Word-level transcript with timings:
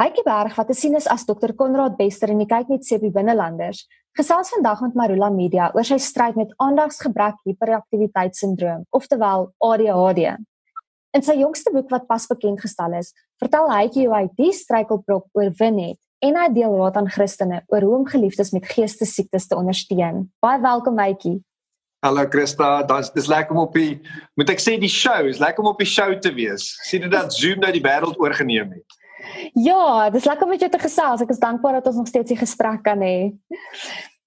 Hykie 0.00 0.22
Berg 0.24 0.54
wat 0.56 0.70
te 0.70 0.72
sien 0.72 0.94
is 0.96 1.04
as 1.12 1.26
Dr 1.28 1.50
Konrad 1.52 1.98
Bester 1.98 2.30
en 2.32 2.38
kyk 2.48 2.70
net 2.72 2.86
sê 2.88 2.96
op 2.96 3.02
die 3.04 3.12
binnelanders. 3.12 3.82
Gesels 4.16 4.48
vandag 4.54 4.78
met 4.80 4.94
Marula 4.96 5.28
Media 5.28 5.66
oor 5.74 5.84
sy 5.84 5.98
stryd 6.00 6.38
met 6.40 6.54
aandagsgebrek 6.56 7.42
hiperaktiwiteitssindroom, 7.44 8.86
oftewel 8.96 9.50
ADHD. 9.60 10.38
In 11.12 11.26
sy 11.26 11.36
jongste 11.42 11.68
boek 11.74 11.92
wat 11.92 12.06
pas 12.08 12.24
bekend 12.30 12.62
gestel 12.64 12.96
is, 12.96 13.10
vertel 13.42 13.68
Hykie 13.68 14.06
hoe 14.06 14.14
hy 14.16 14.22
die 14.40 14.54
struikelblok 14.56 15.26
oorwin 15.36 15.82
het 15.84 16.00
en 16.24 16.38
hy 16.40 16.46
deel 16.56 16.78
raad 16.80 16.96
aan 16.96 17.10
Christene 17.12 17.60
oor 17.68 17.84
hoe 17.84 17.98
om 17.98 18.08
geliefdes 18.08 18.54
met 18.56 18.70
geestesiektes 18.72 19.50
te 19.52 19.58
ondersteun. 19.60 20.30
Baie 20.40 20.62
welkom 20.64 20.96
Hykie. 21.04 21.42
Hallo 22.00 22.24
Christa, 22.32 22.78
dis 22.88 23.12
dis 23.12 23.28
lekker 23.28 23.52
om 23.52 23.66
op 23.66 23.76
die 23.76 24.00
moet 24.40 24.54
ek 24.56 24.64
sê 24.64 24.78
die 24.80 24.88
show, 24.88 25.28
is 25.28 25.44
lekker 25.44 25.60
om 25.60 25.74
op 25.74 25.84
die 25.84 25.92
show 25.92 26.08
te 26.24 26.32
wees. 26.32 26.70
Sien 26.88 27.04
dit 27.04 27.12
dat 27.12 27.36
Zoom 27.36 27.60
nou 27.60 27.74
die 27.76 27.84
wêreld 27.84 28.16
oorgeneem 28.16 28.72
het. 28.78 28.99
Ja, 29.54 30.10
dis 30.10 30.24
lekker 30.24 30.44
om 30.44 30.50
met 30.54 30.60
jou 30.60 30.70
te 30.70 30.78
gesels. 30.78 31.20
Ek 31.20 31.30
is 31.30 31.42
dankbaar 31.42 31.78
dat 31.78 31.86
ons 31.86 31.96
nog 31.96 32.08
steeds 32.08 32.30
hier 32.30 32.40
gesprek 32.40 32.82
kan 32.82 33.02
hê. 33.04 33.32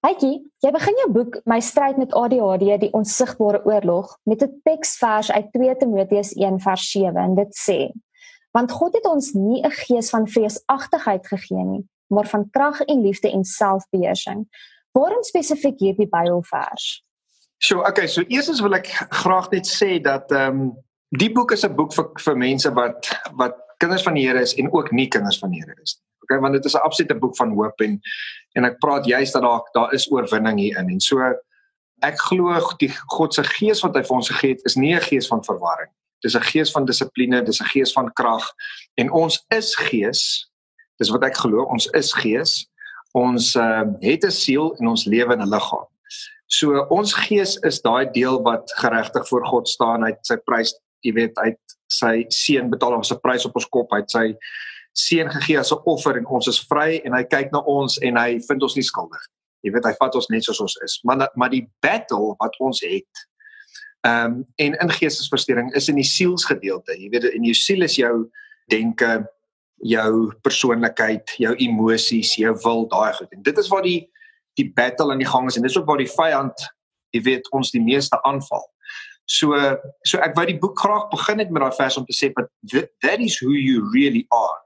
Hykie, 0.04 0.34
jy 0.60 0.70
begin 0.74 0.98
jou 1.00 1.06
boek 1.14 1.38
My 1.48 1.60
stryd 1.64 1.96
met 1.96 2.12
ADHD, 2.12 2.76
die 2.82 2.92
onsigbare 2.92 3.62
oorlog, 3.64 4.18
met 4.28 4.42
'n 4.42 4.60
teksvers 4.64 5.32
uit 5.32 5.52
2 5.52 5.76
Timoteus 5.80 6.34
1 6.36 6.60
vers 6.60 6.90
7 6.90 7.16
en 7.16 7.34
dit 7.34 7.52
sê: 7.56 7.92
Want 8.52 8.72
God 8.72 8.94
het 8.94 9.06
ons 9.06 9.32
nie 9.32 9.62
'n 9.64 9.70
gees 9.70 10.10
van 10.10 10.28
vreesagtigheid 10.28 11.26
gegee 11.26 11.64
nie, 11.64 11.84
maar 12.08 12.26
van 12.26 12.50
krag 12.50 12.80
en 12.80 13.00
liefde 13.00 13.30
en 13.30 13.44
selfbeheersing. 13.44 14.46
Waarom 14.92 15.22
spesifiek 15.22 15.78
hierdie 15.78 16.08
Bybelvers? 16.08 17.04
So, 17.58 17.80
okay, 17.80 18.06
so 18.06 18.22
eerstens 18.28 18.60
wil 18.60 18.74
ek 18.74 18.86
graag 19.10 19.50
net 19.50 19.66
sê 19.66 20.00
dat 20.02 20.30
ehm 20.30 20.60
um, 20.60 20.76
die 21.08 21.32
boek 21.32 21.52
is 21.52 21.64
'n 21.64 21.74
boek 21.74 21.92
vir 21.92 22.10
vir 22.18 22.36
mense 22.36 22.72
wat 22.74 23.08
wat 23.38 23.63
kinders 23.78 24.02
van 24.02 24.14
die 24.14 24.26
Here 24.26 24.40
is 24.40 24.54
en 24.54 24.72
ook 24.72 24.92
nie 24.92 25.08
kinders 25.08 25.38
van 25.38 25.50
die 25.50 25.60
Here 25.60 25.76
is 25.82 25.96
nie. 25.98 26.04
Okay, 26.24 26.40
want 26.40 26.54
dit 26.56 26.64
is 26.64 26.74
'n 26.74 26.84
absolute 26.84 27.14
boek 27.14 27.36
van 27.36 27.52
hoop 27.52 27.80
en 27.80 28.00
en 28.56 28.64
ek 28.64 28.78
praat 28.78 29.04
juist 29.04 29.32
dat 29.32 29.42
daar 29.42 29.62
daar 29.72 29.92
is 29.92 30.10
oorwinning 30.10 30.58
hierin 30.58 30.88
en 30.88 31.00
so 31.00 31.20
ek 32.02 32.18
glo 32.18 32.60
die 32.78 32.92
God 33.06 33.34
se 33.34 33.42
gees 33.42 33.82
wat 33.82 33.94
hy 33.96 34.02
vir 34.02 34.16
ons 34.16 34.30
gegee 34.30 34.54
het 34.54 34.64
is 34.64 34.76
nie 34.76 34.94
'n 34.94 35.00
gees 35.00 35.26
van 35.28 35.44
verwarring. 35.44 35.90
Dis 36.22 36.34
'n 36.34 36.40
gees 36.52 36.70
van 36.72 36.84
dissipline, 36.84 37.42
dis 37.44 37.60
'n 37.60 37.72
gees 37.72 37.92
van 37.92 38.12
krag 38.12 38.44
en 38.96 39.10
ons 39.10 39.44
is 39.50 39.74
gees. 39.76 40.50
Dis 40.98 41.10
wat 41.10 41.24
ek 41.24 41.36
glo, 41.36 41.64
ons 41.64 41.86
is 41.86 42.12
gees. 42.12 42.66
Ons 43.12 43.56
uh, 43.56 43.84
het 44.00 44.24
'n 44.24 44.30
siel 44.30 44.76
en 44.78 44.88
ons 44.88 45.04
lewe 45.04 45.32
in 45.32 45.42
'n 45.42 45.50
liggaam. 45.50 45.86
So 46.46 46.86
ons 46.90 47.14
gees 47.14 47.56
is 47.64 47.80
daai 47.80 48.10
deel 48.12 48.42
wat 48.42 48.72
geregtig 48.76 49.28
voor 49.28 49.46
God 49.46 49.68
staan, 49.68 50.02
hy 50.02 50.12
sy 50.22 50.36
prys, 50.36 50.74
jy 51.04 51.12
weet, 51.16 51.38
hy 51.42 51.54
sy 51.92 52.24
seun 52.32 52.70
betaal 52.72 52.96
ons 52.96 53.12
'n 53.12 53.20
prys 53.22 53.46
op 53.46 53.56
ons 53.56 53.68
kop. 53.68 53.92
Hy 53.92 54.00
het 54.02 54.10
sy 54.10 54.26
seun 54.94 55.30
gegee 55.30 55.58
as 55.58 55.72
'n 55.72 55.82
offer 55.86 56.16
en 56.16 56.26
ons 56.26 56.48
is 56.48 56.60
vry 56.70 57.00
en 57.04 57.12
hy 57.12 57.24
kyk 57.24 57.52
na 57.52 57.60
ons 57.60 57.98
en 57.98 58.16
hy 58.16 58.38
vind 58.38 58.62
ons 58.62 58.76
nie 58.76 58.82
skuldig. 58.82 59.20
Jy 59.62 59.72
weet 59.72 59.84
hy 59.84 59.94
vat 60.00 60.14
ons 60.14 60.30
net 60.30 60.44
soos 60.44 60.60
ons 60.60 60.76
is. 60.84 61.00
Maar 61.04 61.28
maar 61.36 61.50
die 61.50 61.66
battle 61.80 62.36
wat 62.38 62.56
ons 62.60 62.80
het 62.80 63.26
ehm 64.04 64.32
um, 64.32 64.46
en 64.56 64.74
in 64.80 64.90
geestesversteuring 64.90 65.74
is 65.74 65.88
in 65.88 65.96
die 65.96 66.04
sielsgedeelte. 66.04 66.92
Jy 66.92 67.08
weet 67.10 67.24
in 67.34 67.44
jou 67.44 67.54
siel 67.54 67.82
is 67.82 67.96
jou 67.96 68.30
denke, 68.68 69.24
jou 69.84 70.32
persoonlikheid, 70.42 71.36
jou 71.38 71.54
emosies, 71.56 72.34
jou 72.36 72.54
wil, 72.64 72.86
daai 72.88 73.12
goed. 73.12 73.32
En 73.32 73.42
dit 73.42 73.58
is 73.58 73.68
waar 73.68 73.82
die 73.82 74.10
die 74.54 74.70
battle 74.70 75.10
aan 75.10 75.18
die 75.18 75.28
gang 75.28 75.48
is 75.48 75.56
en 75.56 75.62
dis 75.62 75.76
ook 75.76 75.86
waar 75.86 75.98
die 75.98 76.10
vyand, 76.10 76.66
jy 77.10 77.22
weet, 77.26 77.48
ons 77.50 77.72
die 77.74 77.82
meeste 77.82 78.20
aanval. 78.22 78.62
So 79.26 79.56
so 80.04 80.18
ek 80.18 80.34
wou 80.36 80.46
die 80.46 80.58
boek 80.58 80.78
graag 80.78 81.08
begin 81.10 81.38
het 81.38 81.50
met 81.50 81.62
daai 81.62 81.76
vers 81.76 81.96
om 81.96 82.06
te 82.06 82.12
sê 82.12 82.32
but 82.34 82.50
that 83.02 83.20
is 83.20 83.38
who 83.40 83.52
you 83.52 83.88
really 83.92 84.26
are. 84.30 84.60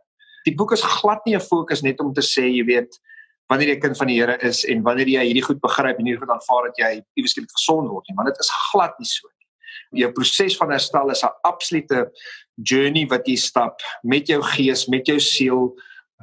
Die 0.46 0.54
boek 0.54 0.72
is 0.72 0.82
glad 0.82 1.24
nie 1.26 1.36
'n 1.36 1.40
fokus 1.40 1.82
net 1.82 2.00
om 2.00 2.12
te 2.14 2.22
sê 2.22 2.48
jy 2.48 2.64
weet 2.64 2.98
wanneer 3.48 3.72
jy 3.72 3.80
kind 3.80 3.96
van 3.96 4.10
die 4.10 4.18
Here 4.18 4.36
is 4.44 4.64
en 4.68 4.82
wanneer 4.84 5.08
jy 5.08 5.24
hierdie 5.30 5.44
goed 5.44 5.60
begryp 5.64 5.98
en 5.98 6.08
hierdie 6.08 6.20
goed 6.20 6.32
aanvaar 6.34 6.68
dat 6.68 6.80
jy 6.82 6.92
iewes 7.16 7.34
skielik 7.34 7.52
gesond 7.56 7.88
word 7.88 8.04
nie, 8.08 8.16
want 8.18 8.28
dit 8.28 8.42
is 8.44 8.52
glad 8.70 8.98
nie 9.00 9.08
so 9.08 9.28
nie. 9.28 10.02
Jou 10.02 10.10
proses 10.12 10.56
van 10.60 10.72
herstel 10.74 11.10
is 11.10 11.24
'n 11.24 11.32
absolute 11.48 12.10
journey 12.62 13.06
wat 13.06 13.26
jy 13.26 13.36
stap 13.36 13.80
met 14.02 14.28
jou 14.28 14.42
gees, 14.42 14.88
met 14.88 15.06
jou 15.06 15.18
siel, 15.18 15.74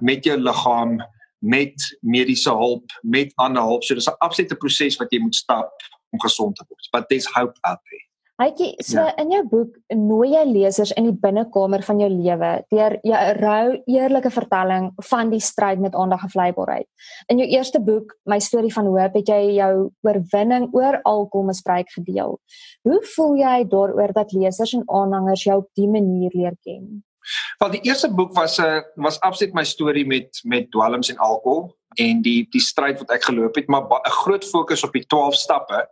met 0.02 0.24
jou 0.24 0.38
liggaam, 0.38 1.00
met 1.42 1.76
mediese 2.02 2.50
hulp, 2.50 2.86
met 3.04 3.34
ander 3.38 3.64
hulp. 3.64 3.84
So 3.84 3.96
dis 3.96 4.08
'n 4.08 4.22
absolute 4.22 4.56
proses 4.56 4.98
wat 4.98 5.12
jy 5.12 5.20
moet 5.20 5.36
stap 5.36 5.72
om 6.12 6.20
gesond 6.20 6.56
te 6.56 6.66
word. 6.70 6.88
But 6.92 7.10
there's 7.10 7.26
hope 7.26 7.58
out 7.64 7.80
there. 7.90 8.06
Hytjie, 8.36 8.74
so 8.84 9.00
ja. 9.00 9.14
in 9.22 9.30
jou 9.32 9.44
boek 9.48 9.78
nooi 9.96 10.34
jy 10.34 10.42
lesers 10.50 10.92
in 11.00 11.06
die 11.08 11.16
binnekamer 11.16 11.80
van 11.88 12.02
jou 12.04 12.10
lewe 12.12 12.50
deur 12.74 12.98
jou 13.08 13.22
rou 13.38 13.78
eerlike 13.88 14.32
vertelling 14.36 14.90
van 15.10 15.32
die 15.32 15.40
stryd 15.40 15.80
met 15.80 15.96
aandagvleibaarheid. 15.96 16.88
In 17.32 17.40
jou 17.40 17.48
eerste 17.48 17.80
boek, 17.80 18.12
My 18.28 18.42
storie 18.44 18.74
van 18.76 18.90
hoop, 18.92 19.16
het 19.16 19.32
jy 19.32 19.56
jou 19.56 19.72
oorwinning 20.04 20.68
oor 20.76 21.00
alkoholmisbruik 21.08 21.96
gedeel. 21.96 22.36
Hoe 22.84 23.00
voel 23.16 23.40
jy 23.40 23.56
daaroor 23.72 24.12
dat 24.18 24.36
lesers 24.36 24.76
en 24.76 24.84
aanhangers 24.92 25.48
jou 25.48 25.62
op 25.64 25.72
dié 25.80 25.88
manier 25.88 26.36
leer 26.36 26.60
ken? 26.68 27.06
Wel, 27.64 27.72
die 27.80 27.86
eerste 27.88 28.12
boek 28.12 28.36
was 28.36 28.60
'n 28.60 28.68
uh, 28.68 28.82
was 28.96 29.20
absoluut 29.20 29.54
my 29.54 29.64
storie 29.64 30.06
met 30.06 30.42
met 30.44 30.72
dwelms 30.72 31.10
en 31.10 31.18
alkohol 31.18 31.72
en 31.96 32.22
die 32.22 32.48
die 32.52 32.62
stryd 32.62 33.00
wat 33.00 33.12
ek 33.12 33.24
geloop 33.24 33.56
het, 33.56 33.68
maar 33.68 33.88
'n 33.88 34.18
groot 34.28 34.44
fokus 34.44 34.84
op 34.84 34.92
die 34.92 35.06
12 35.08 35.36
stappe 35.36 35.88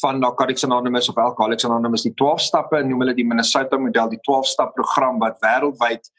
van 0.00 0.20
Narcotics 0.20 0.64
Anonymous 0.64 1.08
of 1.08 1.16
Alcoholics 1.16 1.64
Anonymous 1.64 2.02
die 2.02 2.14
12 2.14 2.40
stappe 2.40 2.82
noem 2.82 3.04
hulle 3.04 3.14
die 3.14 3.26
Minnesota 3.26 3.78
model 3.78 4.08
die 4.08 4.20
12 4.28 4.46
stap 4.46 4.74
program 4.74 5.18
wat 5.18 5.38
wêreldwyd 5.44 6.10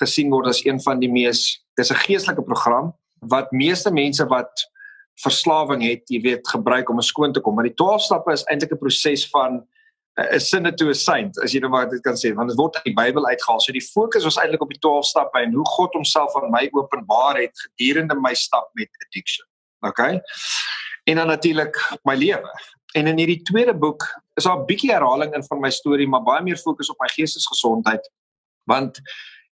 gesien 0.00 0.30
word 0.30 0.46
as 0.46 0.64
een 0.64 0.80
van 0.80 1.00
die 1.00 1.10
mees 1.10 1.62
dis 1.76 1.90
'n 1.90 2.02
geestelike 2.06 2.42
program 2.42 2.92
wat 3.20 3.52
meeste 3.52 3.90
mense 3.90 4.24
wat 4.26 4.66
verslawing 5.22 5.82
het, 5.82 6.04
jy 6.12 6.20
weet, 6.22 6.46
gebruik 6.48 6.90
om 6.90 7.00
skoon 7.02 7.32
te 7.32 7.40
kom. 7.42 7.56
Maar 7.58 7.70
die 7.70 7.74
12 7.74 8.02
stappe 8.06 8.32
is 8.32 8.44
eintlik 8.46 8.72
'n 8.72 8.78
proses 8.78 9.26
van 9.30 9.66
'n 10.18 10.40
sinne 10.40 10.72
to 10.74 10.88
a 10.88 10.94
saint, 10.94 11.38
as 11.42 11.52
jy 11.52 11.60
nou 11.60 11.70
maar 11.70 11.88
dit 11.88 12.02
kan 12.02 12.14
sê, 12.14 12.34
want 12.34 12.48
dit 12.48 12.58
word 12.58 12.76
uit 12.76 12.84
die 12.84 12.94
Bybel 12.94 13.26
uitgehaal. 13.26 13.60
So 13.60 13.72
die 13.72 13.88
fokus 13.94 14.24
was 14.24 14.36
eintlik 14.36 14.62
op 14.62 14.70
die 14.70 14.78
12 14.78 15.04
stappe 15.04 15.38
en 15.38 15.52
hoe 15.52 15.66
God 15.66 15.92
homself 15.92 16.34
aan 16.36 16.50
my 16.50 16.68
openbaar 16.72 17.36
het 17.36 17.52
gedurende 17.54 18.14
my 18.14 18.34
stap 18.34 18.70
met 18.74 18.88
addiction. 19.06 19.46
Okay? 19.86 20.20
En 21.04 21.16
dan 21.16 21.26
natuurlik 21.26 21.98
my 22.02 22.14
lewe. 22.14 22.50
En 22.96 23.06
in 23.06 23.18
hierdie 23.20 23.42
tweede 23.44 23.74
boek 23.76 24.04
is 24.36 24.44
daar 24.44 24.60
'n 24.60 24.66
bietjie 24.66 24.92
herhaling 24.92 25.34
in 25.34 25.44
van 25.44 25.60
my 25.60 25.70
storie, 25.70 26.08
maar 26.08 26.22
baie 26.22 26.42
meer 26.42 26.56
fokus 26.56 26.90
op 26.90 26.96
my 27.00 27.08
geestesgesondheid. 27.08 28.10
Want 28.64 29.00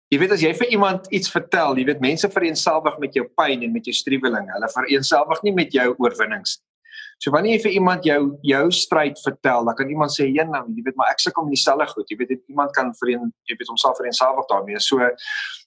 jy 0.09 0.19
weet 0.19 0.33
as 0.33 0.41
jy 0.41 0.55
vir 0.55 0.69
iemand 0.69 1.07
iets 1.11 1.31
vertel, 1.31 1.77
jy 1.77 1.85
weet 1.85 2.01
mense 2.01 2.29
vereenselwig 2.29 2.99
met 2.99 3.15
jou 3.15 3.27
pyn 3.35 3.63
en 3.63 3.73
met 3.73 3.85
jou 3.85 3.95
struwelinge. 3.95 4.53
Hulle 4.53 4.69
vereenselwig 4.69 5.43
nie 5.43 5.53
met 5.53 5.73
jou 5.73 5.95
oorwinnings 5.99 6.61
nie. 6.61 6.75
So 7.23 7.31
wanneer 7.31 7.57
jy 7.57 7.63
vir 7.63 7.75
iemand 7.79 8.05
jou 8.05 8.21
jou 8.43 8.65
stryd 8.75 9.19
vertel, 9.23 9.65
dan 9.65 9.77
kan 9.79 9.89
iemand 9.89 10.11
sê, 10.11 10.27
"Ja, 10.33 10.45
nou, 10.45 10.65
jy 10.77 10.83
weet 10.83 10.97
maar 10.97 11.11
ek 11.11 11.21
sukkel 11.21 11.45
met 11.45 11.55
dieselfde 11.55 11.87
goed." 11.87 12.09
Jy 12.09 12.17
weet 12.17 12.43
iemand 12.49 12.73
kan 12.73 12.95
vereen 12.95 13.33
jy 13.45 13.57
weet 13.57 13.69
homself 13.69 13.97
vereenselwig 13.97 14.47
daarmee. 14.47 14.81
So 14.81 14.99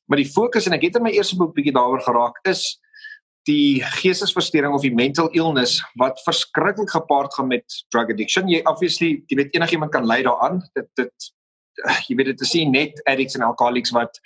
maar 0.08 0.18
die 0.18 0.32
fokus 0.32 0.68
en 0.68 0.74
ek 0.74 0.82
het 0.82 0.96
in 0.96 1.04
my 1.04 1.12
eerste 1.12 1.36
boek 1.36 1.56
bietjie 1.56 1.74
daaroor 1.74 2.02
geraak 2.02 2.40
is 2.48 2.80
die 3.48 3.80
geestesversteuring 4.02 4.76
of 4.76 4.84
die 4.84 4.94
mental 4.94 5.30
illness 5.32 5.80
wat 6.02 6.20
verskriklik 6.26 6.92
gepaard 6.92 7.34
gaan 7.34 7.48
met 7.48 7.80
drug 7.94 8.12
addiction. 8.12 8.50
Jy 8.52 8.62
obviously, 8.68 9.24
jy 9.32 9.40
weet 9.40 9.56
enigiemand 9.56 9.96
kan 9.96 10.08
ly 10.08 10.22
daaraan. 10.28 10.62
Dit 10.76 10.90
dit 11.00 11.32
jy 12.08 12.18
weet 12.18 12.32
dit 12.34 12.46
is 12.46 12.54
nie 12.58 12.70
net 12.70 13.02
addicts 13.06 13.38
en 13.38 13.46
alcoholics 13.48 13.94
wat 13.96 14.20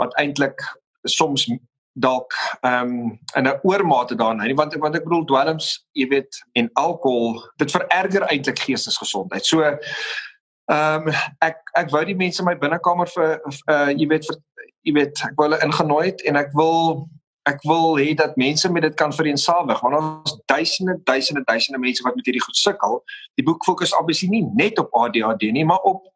wat 0.00 0.16
eintlik 0.20 0.64
soms 1.10 1.46
dalk 1.92 2.32
ehm 2.64 2.88
um, 2.88 3.18
in 3.36 3.48
'n 3.48 3.60
oormate 3.62 4.14
daarin 4.16 4.40
nie 4.46 4.56
want 4.56 4.74
want 4.74 4.96
ek 4.96 5.04
bedoel 5.04 5.24
dwelms 5.24 5.84
jy 5.92 6.08
weet 6.08 6.40
en 6.52 6.70
alkohol 6.72 7.42
dit 7.56 7.70
vererger 7.70 8.22
eintlik 8.22 8.58
geestesgesondheid. 8.58 9.44
So 9.46 9.60
ehm 9.62 11.08
um, 11.08 11.12
ek 11.40 11.58
ek 11.76 11.90
wou 11.90 12.04
die 12.04 12.16
mense 12.16 12.40
in 12.40 12.48
my 12.48 12.56
binnekamer 12.56 13.08
vir 13.08 13.40
uh 13.68 13.90
jy 13.90 14.08
weet 14.08 14.24
vir 14.26 14.36
jy 14.82 14.92
weet 14.92 15.24
ek 15.28 15.36
wou 15.36 15.48
hulle 15.48 15.64
ingenooi 15.64 16.06
het 16.06 16.22
en 16.22 16.36
ek 16.36 16.54
wil 16.54 17.08
ek 17.50 17.62
wil 17.66 17.96
hê 17.98 18.12
dat 18.14 18.36
mense 18.38 18.68
met 18.70 18.84
dit 18.86 18.94
kan 18.94 19.12
vereensalwig 19.12 19.80
want 19.82 19.98
ons 19.98 20.36
duisende 20.46 20.94
duisende 21.08 21.42
duisende 21.48 21.80
mense 21.82 22.04
wat 22.06 22.16
met 22.16 22.26
hierdie 22.28 22.44
goed 22.44 22.58
sukkel. 22.58 23.00
Die 23.38 23.44
boek 23.46 23.64
fokus 23.66 23.94
obviously 23.98 24.28
nie 24.30 24.44
net 24.54 24.78
op 24.78 24.94
ADHD 24.94 25.50
nie, 25.54 25.66
maar 25.66 25.82
op 25.88 26.06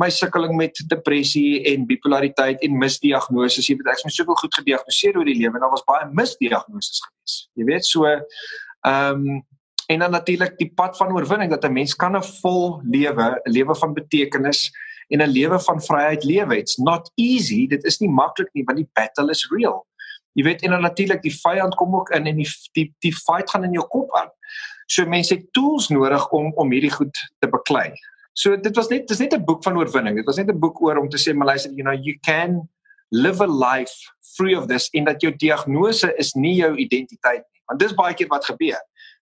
my 0.00 0.08
sukkeling 0.08 0.56
met 0.56 0.80
depressie 0.88 1.60
en 1.68 1.84
bipolariteit 1.88 2.62
en 2.64 2.78
misdiagnoses. 2.80 3.68
Jy 3.68 3.76
weet 3.76 3.92
ek 3.92 4.04
is 4.08 4.16
soveel 4.16 4.38
goed 4.40 4.56
gediagnoseer 4.62 5.18
oor 5.20 5.28
die 5.28 5.36
lewe 5.36 5.58
en 5.58 5.66
daar 5.66 5.74
was 5.74 5.84
baie 5.88 6.08
misdiagnoses 6.16 7.02
gewees. 7.04 7.38
Jy 7.60 7.70
weet 7.72 7.88
so 7.88 8.08
ehm 8.08 9.24
um, 9.28 9.40
en 9.90 9.98
dan 9.98 10.12
natuurlik 10.14 10.52
die 10.54 10.70
pad 10.78 10.94
van 10.96 11.10
oorwinning 11.10 11.50
dat 11.50 11.64
'n 11.66 11.72
mens 11.72 11.96
kan 11.98 12.16
'n 12.16 12.22
vol 12.22 12.80
lewe, 12.84 13.40
'n 13.42 13.50
lewe 13.50 13.74
van 13.74 13.92
betekenis 13.92 14.70
en 15.10 15.22
'n 15.22 15.28
lewe 15.28 15.58
van 15.58 15.82
vryheid 15.82 16.24
lewe. 16.24 16.56
It's 16.56 16.78
not 16.78 17.10
easy. 17.16 17.66
Dit 17.66 17.84
is 17.84 17.98
nie 17.98 18.08
maklik 18.08 18.48
nie, 18.52 18.64
want 18.64 18.78
die 18.78 18.90
battle 18.94 19.30
is 19.30 19.48
real. 19.50 19.86
Jy 20.38 20.44
weet 20.46 20.62
en 20.62 20.76
dan 20.76 20.84
natuurlik 20.86 21.22
die 21.22 21.34
vyand 21.34 21.74
kom 21.74 21.94
ook 21.96 22.12
in 22.14 22.26
en 22.30 22.38
die 22.38 22.48
die 22.78 22.86
die 23.02 23.14
fight 23.14 23.50
gaan 23.50 23.66
in 23.66 23.74
jou 23.74 23.86
kop 23.90 24.14
aan. 24.16 24.30
So 24.86 25.06
mense 25.06 25.34
het 25.34 25.50
tools 25.56 25.88
nodig 25.90 26.28
om 26.34 26.52
om 26.54 26.70
hierdie 26.70 26.92
goed 26.94 27.16
te 27.38 27.48
beklei. 27.50 27.90
So 28.32 28.56
dit 28.56 28.76
was 28.76 28.88
net 28.88 29.08
dis 29.08 29.18
net 29.18 29.34
'n 29.34 29.44
boek 29.44 29.62
van 29.62 29.76
oorwinning. 29.76 30.16
Dit 30.16 30.26
was 30.26 30.36
net 30.36 30.48
'n 30.48 30.58
boek 30.58 30.82
oor 30.82 30.98
om 30.98 31.08
te 31.08 31.18
sê 31.18 31.34
maar 31.34 31.46
luister 31.46 31.72
you 31.72 31.82
know 31.82 31.94
you 31.94 32.18
can 32.22 32.68
live 33.10 33.42
a 33.42 33.46
life 33.46 33.94
free 34.36 34.56
of 34.58 34.66
this 34.66 34.88
en 34.94 35.04
dat 35.04 35.20
jou 35.20 35.32
diagnose 35.36 36.14
is 36.16 36.34
nie 36.34 36.54
jou 36.54 36.76
identiteit 36.76 37.42
nie. 37.42 37.62
Want 37.66 37.80
dis 37.80 37.94
baie 37.94 38.14
keer 38.14 38.28
wat 38.28 38.44
gebeur. 38.44 38.78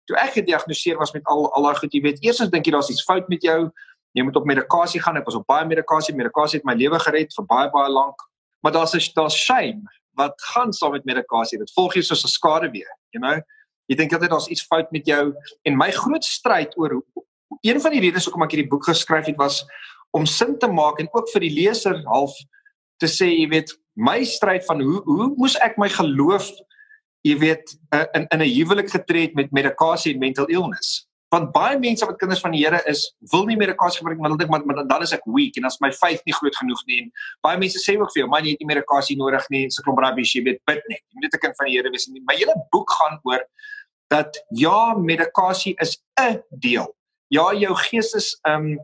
Toe 0.05 0.17
ek 0.17 0.33
gediagnoseer 0.39 0.97
was 0.97 1.13
met 1.13 1.23
al 1.25 1.53
al 1.53 1.63
daai 1.63 1.75
goed, 1.75 1.93
jy 1.93 2.01
weet, 2.01 2.23
eers 2.23 2.37
dink 2.37 2.65
jy 2.65 2.71
daar's 2.71 2.89
iets 2.89 3.03
fout 3.03 3.29
met 3.29 3.41
jou. 3.41 3.71
Jy 4.11 4.23
moet 4.23 4.35
op 4.35 4.45
medikasie 4.45 5.01
gaan. 5.01 5.17
Ek 5.17 5.25
was 5.25 5.35
op 5.35 5.47
baie 5.47 5.65
medikasie. 5.65 6.15
Medikasie 6.15 6.59
het 6.59 6.65
my 6.65 6.73
lewe 6.73 6.99
gered 6.99 7.33
vir 7.35 7.45
baie 7.45 7.69
baie 7.69 7.91
lank. 7.91 8.15
Maar 8.63 8.71
daar's 8.71 9.13
daar's 9.13 9.35
shame 9.35 9.83
wat 10.17 10.41
gaan 10.53 10.73
saam 10.73 10.95
met 10.97 11.05
medikasie. 11.05 11.59
Dit 11.61 11.71
volg 11.75 11.93
jou 11.97 12.03
soos 12.03 12.25
'n 12.25 12.33
skade 12.33 12.71
weer, 12.71 12.91
you 13.13 13.21
know. 13.21 13.41
Jy 13.87 13.95
dink 13.95 14.13
altyd 14.13 14.29
daar's 14.29 14.49
iets 14.49 14.65
fout 14.67 14.91
met 14.91 15.05
jou 15.05 15.33
en 15.63 15.77
my 15.77 15.91
groot 15.91 16.23
stryd 16.23 16.77
oor 16.77 17.01
een 17.61 17.79
van 17.81 17.91
die 17.91 18.01
redes 18.01 18.25
hoekom 18.25 18.43
ek 18.43 18.51
hierdie 18.51 18.69
boek 18.69 18.85
geskryf 18.85 19.25
het 19.25 19.37
was 19.37 19.65
om 20.11 20.25
sin 20.25 20.57
te 20.59 20.67
maak 20.67 20.99
en 20.99 21.09
ook 21.11 21.29
vir 21.33 21.41
die 21.41 21.53
leser 21.53 22.01
half 22.05 22.33
te 22.99 23.07
sê, 23.07 23.29
jy 23.29 23.47
weet, 23.49 23.71
my 23.95 24.23
stryd 24.23 24.65
van 24.65 24.81
hoe 24.81 25.01
hoe 25.05 25.33
moes 25.37 25.55
ek 25.61 25.77
my 25.77 25.89
geloof 25.89 26.49
jy 27.25 27.37
weet 27.41 27.73
in 28.15 28.27
in 28.31 28.41
'n 28.41 28.53
huwelik 28.53 28.89
getree 28.89 29.27
het 29.27 29.35
met 29.35 29.51
medikasie 29.51 30.13
en 30.13 30.19
mental 30.19 30.45
illness. 30.45 31.07
Want 31.33 31.51
baie 31.51 31.75
mense 31.79 32.05
wat 32.07 32.19
kinders 32.21 32.39
van 32.39 32.53
die 32.55 32.61
Here 32.63 32.79
is, 32.87 33.01
wil 33.33 33.43
nie 33.49 33.57
medikasie 33.59 33.99
gebruik 33.99 34.21
want 34.21 34.31
hulle 34.31 34.39
dink 34.39 34.67
maar 34.69 34.85
dan 34.87 35.03
is 35.03 35.11
ek 35.11 35.25
weak 35.35 35.57
en 35.59 35.67
as 35.67 35.79
my 35.83 35.89
faith 35.91 36.21
nie 36.25 36.35
groot 36.37 36.55
genoeg 36.55 36.83
nie. 36.87 36.99
Baie 37.43 37.59
mense 37.59 37.81
sê 37.83 37.97
ook 37.99 38.13
vir 38.13 38.23
jou, 38.23 38.29
man, 38.31 38.47
jy 38.47 38.55
het 38.55 38.63
nie 38.63 38.69
medikasie 38.69 39.17
nodig 39.19 39.43
nie, 39.51 39.65
so 39.73 39.83
klomp 39.83 39.99
rubbish, 40.03 40.35
jy 40.37 40.45
weet, 40.45 40.61
bid 40.69 40.79
net. 40.87 41.03
Jy 41.03 41.19
moet 41.19 41.27
net 41.27 41.35
'n 41.35 41.43
kind 41.43 41.57
van 41.59 41.67
die 41.67 41.75
Here 41.75 41.91
wees. 41.91 42.07
My 42.31 42.35
hele 42.39 42.55
boek 42.71 42.95
gaan 42.99 43.19
oor 43.27 43.43
dat 44.07 44.39
ja, 44.55 44.95
medikasie 44.95 45.75
is 45.83 45.99
'n 46.15 46.39
deel. 46.49 46.87
Ja, 47.27 47.51
jou 47.53 47.75
geestes 47.75 48.39
ehm 48.47 48.71
um, 48.71 48.79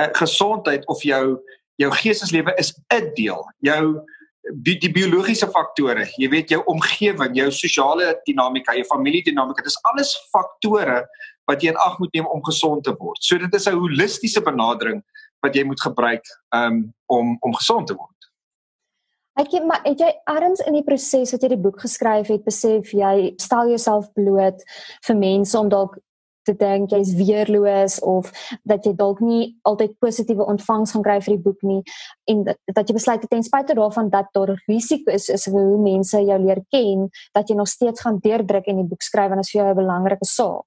uh, 0.00 0.08
gesondheid 0.16 0.86
of 0.88 1.02
jou 1.02 1.42
jou 1.76 1.90
geesteslewe 1.90 2.54
is 2.56 2.72
'n 2.88 3.12
deel. 3.14 3.44
Jou 3.60 4.00
die, 4.62 4.78
die 4.78 4.90
biologiese 4.90 5.46
faktore, 5.54 6.08
jy 6.18 6.28
weet 6.28 6.50
jou 6.50 6.62
omgewing, 6.66 7.36
jou 7.36 7.50
sosiale 7.50 8.16
dinamika, 8.26 8.74
jou 8.74 8.84
familiedinamika, 8.84 9.62
dis 9.62 9.78
alles 9.92 10.14
faktore 10.32 11.06
wat 11.50 11.62
jy 11.62 11.72
in 11.72 11.76
ag 11.76 11.98
moet 11.98 12.12
neem 12.14 12.26
om 12.26 12.44
gesond 12.44 12.84
te 12.84 12.94
word. 12.98 13.18
So 13.20 13.38
dit 13.38 13.54
is 13.54 13.66
'n 13.66 13.78
holistiese 13.78 14.42
benadering 14.42 15.02
wat 15.42 15.54
jy 15.54 15.64
moet 15.64 15.80
gebruik 15.80 16.24
um, 16.54 16.94
om 17.06 17.36
om 17.40 17.54
gesond 17.54 17.86
te 17.86 17.94
word. 17.94 18.10
Ek 19.40 19.50
het 19.52 19.64
maar 19.64 19.80
het 19.84 20.00
jy 20.00 20.12
erns 20.28 20.60
in 20.60 20.76
die 20.76 20.84
proses 20.84 21.32
wat 21.32 21.42
jy 21.42 21.48
die 21.54 21.64
boek 21.64 21.80
geskryf 21.80 22.28
het 22.28 22.44
besef 22.44 22.92
jy 22.92 23.32
stel 23.40 23.68
jouself 23.68 24.12
bloot 24.12 24.60
vir 25.06 25.16
mense 25.16 25.58
om 25.58 25.68
dalk 25.72 25.96
te 26.44 26.54
dink 26.58 26.90
jy's 26.90 27.12
weerloos 27.14 28.00
of 28.02 28.32
dat 28.68 28.86
jy 28.86 28.92
dalk 28.98 29.22
nie 29.22 29.54
altyd 29.68 29.94
positiewe 30.02 30.46
ontvangs 30.52 30.94
gaan 30.94 31.04
kry 31.06 31.18
vir 31.22 31.36
die 31.36 31.44
boek 31.44 31.62
nie 31.66 31.80
en 32.30 32.42
dat, 32.48 32.58
dat 32.74 32.90
jy 32.90 32.96
besluit 32.98 33.26
ten 33.30 33.46
spyte 33.46 33.76
daarvan 33.78 34.10
dat 34.12 34.30
daar 34.36 34.54
risiko 34.66 35.14
is 35.14 35.30
is 35.32 35.46
hoe 35.50 35.78
mense 35.80 36.18
jou 36.18 36.38
leer 36.42 36.62
ken 36.74 37.08
dat 37.36 37.48
jy 37.48 37.56
nog 37.56 37.70
steeds 37.70 38.04
gaan 38.04 38.20
deurdruk 38.24 38.68
en 38.68 38.82
die 38.82 38.90
boek 38.90 39.06
skryf 39.06 39.30
en 39.30 39.40
dit 39.40 39.48
is 39.48 39.54
vir 39.54 39.62
jou 39.62 39.70
'n 39.70 39.80
belangrike 39.80 40.28
saak. 40.28 40.66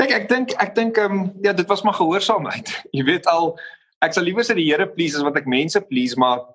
Kyk, 0.00 0.10
ek 0.10 0.28
dink 0.28 0.54
ek 0.56 0.74
dink 0.74 0.96
ehm 0.96 1.18
um, 1.18 1.30
ja, 1.44 1.52
dit 1.52 1.68
was 1.68 1.82
maar 1.84 1.98
gehoorsaamheid. 1.98 2.72
Jy 2.96 3.04
weet 3.04 3.28
al 3.28 3.52
ek 4.02 4.16
sal 4.16 4.24
liewer 4.24 4.46
sê 4.46 4.56
die 4.58 4.68
Here 4.70 4.88
please 4.88 5.16
as 5.18 5.26
wat 5.26 5.36
ek 5.36 5.46
mense 5.46 5.80
please, 5.88 6.18
maar 6.18 6.46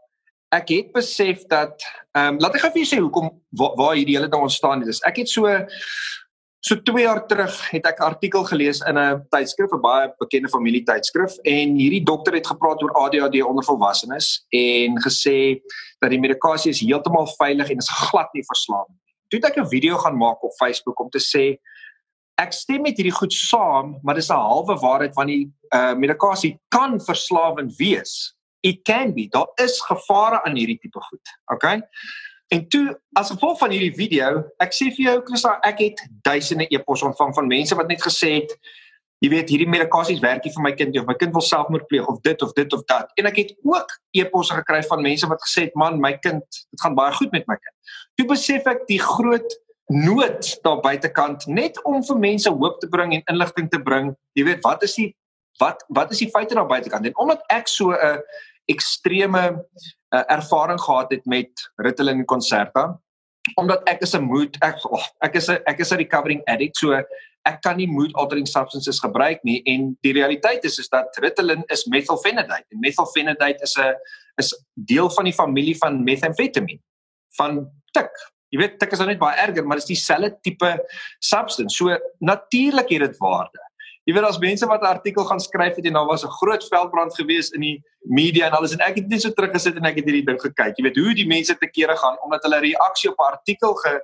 ek 0.56 0.72
het 0.74 0.94
besef 0.96 1.46
dat 1.52 1.84
ehm 2.18 2.38
um, 2.38 2.40
laat 2.42 2.58
ek 2.58 2.66
gou 2.66 2.72
vir 2.74 2.84
julle 2.84 2.94
sê 2.96 3.02
hoekom 3.04 3.30
waar, 3.62 3.76
waar 3.78 3.98
hierdie 4.00 4.18
hele 4.18 4.32
ding 4.32 4.48
ontstaan 4.50 4.82
het. 4.86 5.04
Ek 5.06 5.22
het 5.24 5.30
so 5.30 5.46
So 6.68 6.76
2 6.76 7.04
jaar 7.06 7.22
terug 7.30 7.54
het 7.72 7.86
ek 7.86 8.00
'n 8.00 8.04
artikel 8.04 8.44
gelees 8.44 8.82
in 8.90 8.98
'n 8.98 9.24
tydskrif, 9.30 9.72
'n 9.72 9.82
baie 9.82 10.14
bekende 10.20 10.50
familietydskrif 10.50 11.38
en 11.44 11.76
hierdie 11.78 12.04
dokter 12.04 12.34
het 12.34 12.48
gepraat 12.48 12.82
oor 12.84 12.94
ADHD 12.94 13.44
onder 13.44 13.64
volwassenes 13.64 14.46
en 14.50 14.98
gesê 15.02 15.62
dat 16.02 16.10
die 16.10 16.20
medikasie 16.20 16.72
is 16.72 16.82
heeltemal 16.82 17.28
veilig 17.38 17.70
en 17.70 17.78
is 17.78 17.90
glad 17.90 18.34
nie 18.34 18.44
verslawend 18.44 18.90
nie. 18.90 19.14
Toe 19.30 19.40
het 19.40 19.50
ek 19.50 19.58
'n 19.64 19.70
video 19.70 19.98
gaan 19.98 20.18
maak 20.18 20.44
op 20.44 20.58
Facebook 20.60 21.00
om 21.00 21.10
te 21.10 21.20
sê 21.20 21.60
ek 22.38 22.54
stem 22.54 22.86
met 22.86 22.98
hierdie 23.00 23.16
goed 23.16 23.34
saam, 23.34 23.98
maar 24.04 24.16
dis 24.16 24.30
'n 24.30 24.38
halwe 24.38 24.78
waarheid 24.78 25.16
want 25.16 25.30
die 25.30 25.50
uh, 25.74 25.94
medikasie 25.94 26.60
kan 26.70 27.00
verslawend 27.02 27.76
wees. 27.78 28.36
It 28.62 28.84
can 28.84 29.14
be. 29.14 29.28
Daar 29.30 29.50
is 29.56 29.82
gevare 29.82 30.44
aan 30.44 30.56
hierdie 30.56 30.78
tipe 30.78 31.02
goed. 31.02 31.26
Okay? 31.54 31.82
En 32.48 32.68
toe 32.68 33.00
as 33.14 33.30
gevolg 33.30 33.60
van 33.60 33.72
hierdie 33.72 33.96
video, 33.96 34.44
ek 34.64 34.74
sê 34.74 34.90
vir 34.96 35.04
jou 35.10 35.22
Christa, 35.28 35.58
ek 35.68 35.82
het 35.84 36.04
duisende 36.24 36.68
e-posse 36.72 37.06
ontvang 37.06 37.34
van 37.36 37.48
mense 37.48 37.76
wat 37.76 37.88
net 37.88 38.02
gesê 38.02 38.38
het, 38.40 38.54
jy 39.20 39.30
weet, 39.34 39.50
hierdie 39.50 39.70
medikasies 39.70 40.22
werk 40.22 40.46
nie 40.46 40.54
vir 40.54 40.64
my 40.64 40.72
kind 40.78 40.94
nie 40.94 41.02
of 41.02 41.08
my 41.10 41.16
kind 41.18 41.34
wil 41.34 41.42
selfmoord 41.42 41.88
pleeg 41.90 42.08
of 42.08 42.22
dit 42.22 42.42
of 42.42 42.54
dit 42.54 42.74
of 42.74 42.84
dat. 42.86 43.12
En 43.18 43.26
ek 43.26 43.42
het 43.42 43.56
ook 43.66 43.92
e-posse 44.14 44.54
gekry 44.62 44.84
van 44.84 45.02
mense 45.02 45.28
wat 45.28 45.42
gesê 45.44 45.68
het, 45.68 45.76
man, 45.76 46.00
my 46.00 46.14
kind, 46.22 46.46
dit 46.72 46.82
gaan 46.82 46.96
baie 46.96 47.14
goed 47.18 47.34
met 47.34 47.48
my 47.50 47.58
kind. 47.58 47.96
Toe 48.16 48.28
besef 48.30 48.70
ek 48.70 48.86
die 48.88 49.02
groot 49.02 49.58
nood 49.88 50.50
daar 50.64 50.82
buitekant 50.84 51.46
net 51.48 51.80
om 51.84 52.04
vir 52.04 52.20
mense 52.20 52.50
hoop 52.50 52.80
te 52.80 52.90
bring 52.92 53.14
en 53.16 53.24
inligting 53.32 53.70
te 53.72 53.80
bring. 53.80 54.12
Jy 54.36 54.44
weet, 54.44 54.62
wat 54.64 54.84
is 54.84 54.96
die 55.00 55.14
wat 55.62 55.82
wat 55.90 56.12
is 56.12 56.20
die 56.22 56.30
feite 56.30 56.56
daar 56.56 56.70
buitekant? 56.70 57.06
En 57.06 57.18
omdat 57.18 57.42
ek 57.50 57.68
so 57.68 57.92
'n 57.92 58.22
ekstreme 58.68 59.64
uh, 60.14 60.24
ervaring 60.28 60.80
gehad 60.82 61.12
het 61.12 61.26
met 61.26 61.50
Ritalin 61.76 62.26
Concerta 62.26 63.00
omdat 63.56 63.84
ek 63.88 64.02
is 64.02 64.14
'n 64.14 64.28
mood 64.28 64.58
ek 64.60 64.84
oh, 64.86 65.06
ek 65.24 65.36
is 65.36 65.48
'n 65.50 65.60
ek 65.66 65.80
is 65.80 65.92
'n 65.92 65.98
recovering 65.98 66.42
addict 66.46 66.78
so 66.78 66.92
ek 67.48 67.62
kan 67.62 67.78
nie 67.78 67.88
mood 67.88 68.12
altering 68.14 68.48
substances 68.48 69.00
gebruik 69.00 69.40
nie 69.44 69.62
en 69.66 69.98
die 70.02 70.14
realiteit 70.14 70.64
is 70.64 70.80
is 70.80 70.90
dat 70.90 71.08
Ritalin 71.18 71.64
is 71.68 71.86
methylphenidate 71.86 72.66
en 72.72 72.80
methylphenidate 72.80 73.64
is 73.64 73.78
'n 73.78 73.96
is 74.38 74.52
deel 74.74 75.10
van 75.10 75.24
die 75.24 75.34
familie 75.34 75.78
van 75.78 76.04
methamphetamine 76.04 76.82
van 77.38 77.72
tik 77.94 78.12
jy 78.52 78.60
weet 78.60 78.80
tik 78.80 78.92
is 78.92 79.00
nou 79.00 79.08
net 79.08 79.20
baie 79.20 79.38
erger 79.46 79.66
maar 79.66 79.82
dit 79.82 79.88
is 79.88 79.94
dieselfde 79.96 80.38
tipe 80.42 80.74
substance 81.20 81.76
so 81.76 81.98
natuurlik 82.20 82.90
het 82.90 83.10
dit 83.10 83.18
waarde 83.24 83.68
Jy 84.08 84.14
weet 84.16 84.24
as 84.24 84.38
mense 84.40 84.68
wat 84.72 84.82
'n 84.82 84.88
artikel 84.88 85.26
gaan 85.28 85.40
skryf 85.44 85.76
het 85.76 85.86
en 85.86 85.94
daar 85.94 86.06
was 86.08 86.24
'n 86.24 86.32
groot 86.40 86.64
veldbrand 86.64 87.16
gewees 87.16 87.50
in 87.52 87.62
die 87.62 87.84
media 88.08 88.46
en 88.46 88.54
alles 88.54 88.72
en 88.72 88.80
ek 88.80 88.96
het 88.96 89.08
net 89.08 89.22
so 89.22 89.30
teruggesit 89.30 89.76
en 89.76 89.84
ek 89.84 89.96
het 89.96 90.06
hierdie 90.06 90.26
ding 90.26 90.40
gekyk. 90.40 90.78
Jy 90.78 90.84
weet 90.84 90.96
hoe 90.96 91.14
die 91.14 91.28
mense 91.28 91.58
te 91.58 91.68
kere 91.68 91.96
gaan 91.98 92.16
omdat 92.24 92.44
hulle 92.44 92.60
reaksie 92.60 93.12
op 93.12 93.20
'n 93.20 93.32
artikel 93.34 93.74
ge 93.74 94.02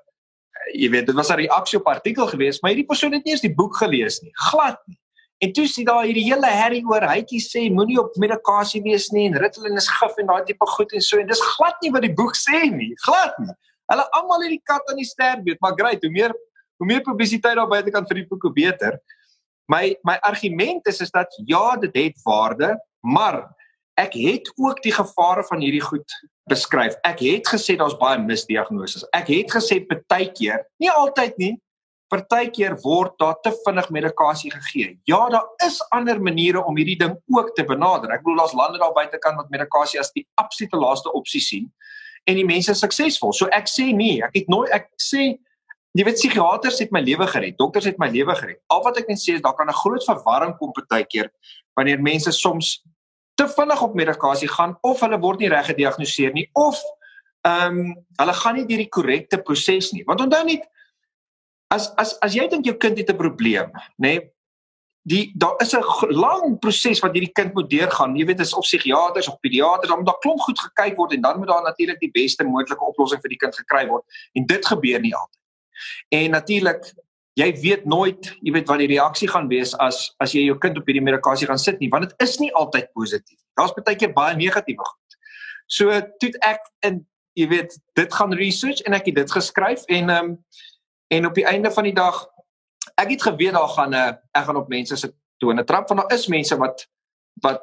jy 0.74 0.90
weet 0.90 1.06
dit 1.06 1.16
was 1.16 1.30
'n 1.30 1.36
reaksie 1.36 1.80
op 1.80 1.88
'n 1.88 1.96
artikel 1.96 2.28
gewees, 2.28 2.62
maar 2.62 2.72
hierdie 2.72 2.88
persoon 2.88 3.14
het 3.14 3.24
nie 3.24 3.32
eens 3.32 3.42
die 3.42 3.56
boek 3.56 3.76
gelees 3.76 4.22
nie. 4.22 4.32
Glad 4.34 4.80
nie. 4.88 5.00
En 5.40 5.54
toe 5.54 5.68
sien 5.68 5.86
daar 5.86 6.04
hierdie 6.04 6.34
hele 6.34 6.48
herrie 6.48 6.86
oor 6.86 7.02
hytjie 7.02 7.40
sê 7.40 7.72
moenie 7.72 8.00
op 8.00 8.16
medikasie 8.16 8.82
wees 8.82 9.10
nie 9.10 9.28
en 9.28 9.38
Ritalin 9.38 9.76
is 9.76 9.88
gif 9.88 10.18
en 10.18 10.26
daai 10.26 10.44
tipe 10.44 10.66
goed 10.66 10.92
en 10.92 11.02
so 11.02 11.18
en 11.18 11.28
dis 11.28 11.42
glad 11.42 11.76
nie 11.82 11.92
wat 11.92 12.02
die 12.02 12.14
boek 12.14 12.36
sê 12.36 12.70
nie. 12.72 12.94
Glad 12.96 13.40
nie. 13.40 13.56
Hulle 13.92 14.06
almal 14.18 14.46
het 14.46 14.54
die 14.56 14.64
kat 14.64 14.92
aan 14.92 15.00
die 15.02 15.08
ster 15.08 15.42
beet, 15.44 15.60
maar 15.64 15.76
great, 15.80 16.04
hoe 16.04 16.12
meer 16.14 16.36
hoe 16.82 16.88
meer 16.90 17.04
publisiteit 17.06 17.56
daar 17.56 17.70
buitekant 17.70 18.10
vir 18.10 18.24
die 18.24 18.28
boek 18.28 18.48
hoe 18.48 18.54
beter. 18.56 18.98
My 19.72 19.94
my 20.08 20.18
argument 20.28 20.88
is 20.90 21.02
is 21.06 21.12
dat 21.14 21.32
ja, 21.48 21.76
dit 21.80 21.96
het 21.96 22.24
waarde, 22.26 22.74
maar 23.00 23.44
ek 24.02 24.16
het 24.18 24.50
ook 24.58 24.82
die 24.84 24.94
gevare 24.94 25.44
van 25.48 25.62
hierdie 25.62 25.84
goed 25.84 26.16
beskryf. 26.50 26.98
Ek 27.08 27.22
het 27.24 27.48
gesê 27.48 27.78
daar's 27.80 27.96
baie 28.00 28.20
misdiagnoses. 28.20 29.06
Ek 29.14 29.30
het 29.32 29.54
gesê 29.54 29.80
partykeer, 29.88 30.66
nie 30.82 30.92
altyd 30.92 31.38
nie, 31.40 31.54
partykeer 32.12 32.76
word 32.84 33.16
daar 33.22 33.38
te 33.46 33.54
vinnig 33.64 33.88
medikasie 33.94 34.52
gegee. 34.52 34.98
Ja, 35.10 35.22
daar 35.30 35.48
is 35.66 35.80
ander 35.96 36.20
maniere 36.22 36.66
om 36.66 36.78
hierdie 36.78 37.00
ding 37.00 37.16
ook 37.32 37.54
te 37.56 37.66
benader. 37.66 38.12
Ek 38.12 38.26
bedoel 38.26 38.44
daar's 38.44 38.58
lande 38.58 38.82
daar 38.82 38.94
buite 38.98 39.22
kan 39.24 39.38
wat 39.40 39.54
medikasie 39.54 40.02
as 40.02 40.12
die 40.18 40.26
absolute 40.42 40.82
laaste 40.82 41.14
opsie 41.14 41.42
sien 41.42 41.72
en 42.26 42.36
die 42.36 42.46
mense 42.46 42.72
is 42.72 42.80
suksesvol. 42.80 43.34
So 43.34 43.48
ek 43.52 43.68
sê 43.68 43.92
nee, 43.96 44.22
ek 44.24 44.34
het 44.34 44.48
nooit 44.48 44.72
ek 44.72 44.90
sê 45.02 45.34
Jy 45.94 46.08
weet 46.08 46.18
psigiaters 46.18 46.80
het 46.82 46.90
my 46.90 47.04
lewe 47.06 47.26
gered, 47.30 47.54
dokters 47.60 47.86
het 47.86 48.00
my 48.02 48.08
lewe 48.10 48.34
gered. 48.34 48.58
Al 48.74 48.82
wat 48.82 48.96
ek 48.98 49.12
net 49.12 49.20
sê 49.22 49.36
is 49.38 49.44
daar 49.46 49.54
kan 49.54 49.70
'n 49.70 49.78
groot 49.78 50.02
verwarring 50.02 50.58
kom 50.58 50.72
partykeer 50.74 51.30
wanneer 51.78 52.02
mense 52.02 52.32
soms 52.32 52.82
te 53.36 53.46
vinnig 53.48 53.82
op 53.82 53.94
medikasie 53.94 54.50
gaan 54.50 54.76
of 54.82 55.00
hulle 55.02 55.20
word 55.20 55.40
nie 55.40 55.50
reg 55.50 55.66
gediagnoseer 55.66 56.34
nie 56.34 56.50
of 56.54 56.82
ehm 57.46 57.78
um, 57.78 57.96
hulle 58.18 58.34
gaan 58.34 58.56
nie 58.56 58.66
deur 58.66 58.82
die 58.82 58.90
korrekte 58.90 59.38
proses 59.38 59.92
nie. 59.94 60.04
Want 60.08 60.22
onthou 60.22 60.44
net 60.46 60.66
as 61.70 61.94
as 61.98 62.18
as 62.26 62.34
jy 62.34 62.48
dink 62.48 62.66
jou 62.66 62.76
kind 62.78 62.98
het 62.98 63.10
'n 63.10 63.18
probleem, 63.18 63.70
nê? 63.98 64.18
Nee, 64.18 64.32
die 65.04 65.34
daar 65.36 65.56
is 65.62 65.74
'n 65.76 65.84
lang 66.10 66.60
proses 66.60 67.00
wat 67.00 67.14
hierdie 67.14 67.32
kind 67.32 67.54
moet 67.54 67.70
deurgaan. 67.70 68.16
Jy 68.16 68.26
weet 68.26 68.40
is 68.40 68.54
of 68.54 68.64
psigiaters 68.64 69.28
of 69.28 69.40
pediaters, 69.40 69.90
dan 69.90 69.98
moet 69.98 70.08
daar 70.08 70.20
klomp 70.20 70.40
goed 70.40 70.60
gekyk 70.60 70.96
word 70.98 71.14
en 71.14 71.22
dan 71.22 71.38
moet 71.38 71.48
daar 71.48 71.64
natuurlik 71.64 72.00
die 72.00 72.12
beste 72.12 72.44
moontlike 72.44 72.86
oplossing 72.86 73.22
vir 73.22 73.30
die 73.30 73.38
kind 73.38 73.56
gekry 73.56 73.88
word. 73.88 74.04
En 74.34 74.46
dit 74.46 74.66
gebeur 74.66 75.00
nie 75.00 75.16
altyd. 75.16 75.42
En 76.10 76.32
natuurlik, 76.32 76.94
jy 77.34 77.54
weet 77.62 77.86
nooit, 77.86 78.38
jy 78.42 78.52
weet 78.52 78.68
wat 78.68 78.78
die 78.78 78.88
reaksie 78.88 79.28
gaan 79.28 79.48
wees 79.48 79.78
as 79.78 80.16
as 80.20 80.32
jy 80.32 80.46
jou 80.46 80.58
kind 80.58 80.78
op 80.78 80.86
hierdie 80.86 81.04
medikasie 81.04 81.48
gaan 81.48 81.60
sit 81.60 81.80
nie, 81.80 81.90
want 81.90 82.10
dit 82.10 82.22
is 82.22 82.40
nie 82.40 82.54
altyd 82.54 82.92
positief. 82.94 83.40
Daar's 83.54 83.74
baie 83.74 83.96
keer 83.96 84.14
baie 84.14 84.36
negatiewe 84.36 84.86
goed. 84.86 85.18
So 85.68 86.02
toe 86.20 86.32
ek 86.40 86.60
in 86.80 87.06
jy 87.34 87.48
weet, 87.48 87.80
dit 87.94 88.14
gaan 88.14 88.34
research 88.34 88.82
en 88.86 88.94
ek 88.94 89.06
het 89.06 89.16
dit 89.16 89.32
geskryf 89.32 89.84
en 89.86 90.10
ehm 90.10 90.26
um, 90.26 90.38
en 91.14 91.26
op 91.26 91.36
die 91.36 91.46
einde 91.46 91.70
van 91.72 91.84
die 91.84 91.94
dag 91.94 92.33
ek 93.04 93.14
het 93.16 93.28
geweet 93.30 93.54
daar 93.54 93.70
gaan 93.76 93.92
'n 93.92 94.00
uh, 94.00 94.16
ek 94.32 94.46
gaan 94.48 94.62
op 94.62 94.72
mense 94.72 94.98
se 94.98 95.14
tone 95.38 95.64
trap 95.64 95.88
want 95.90 96.02
daar 96.02 96.18
is 96.18 96.28
mense 96.28 96.58
wat 96.58 96.88
wat 97.42 97.62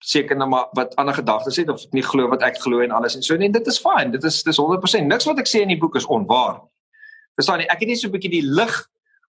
seker 0.00 0.36
nou 0.36 0.48
maar 0.48 0.68
wat 0.72 0.96
ander 0.96 1.14
gedagtes 1.14 1.56
het 1.56 1.68
of 1.68 1.84
nie 1.92 2.02
glo 2.02 2.28
wat 2.28 2.42
ek 2.42 2.60
glo 2.60 2.80
en 2.80 2.90
alles 2.90 3.14
en 3.16 3.22
so 3.22 3.36
en 3.36 3.52
dit 3.52 3.66
is 3.66 3.80
fyn. 3.80 4.10
Dit 4.10 4.24
is 4.24 4.42
dis 4.42 4.60
100% 4.60 5.06
niks 5.06 5.28
wat 5.28 5.38
ek 5.38 5.48
sê 5.48 5.60
in 5.60 5.74
die 5.74 5.80
boek 5.80 5.96
is 6.00 6.06
onwaar 6.06 6.54
nie. 6.62 6.70
Verstaan 7.36 7.60
jy? 7.60 7.68
Ek 7.72 7.84
het 7.84 7.88
net 7.88 8.00
so 8.00 8.08
'n 8.08 8.16
bietjie 8.16 8.32
die 8.40 8.46
lig 8.46 8.74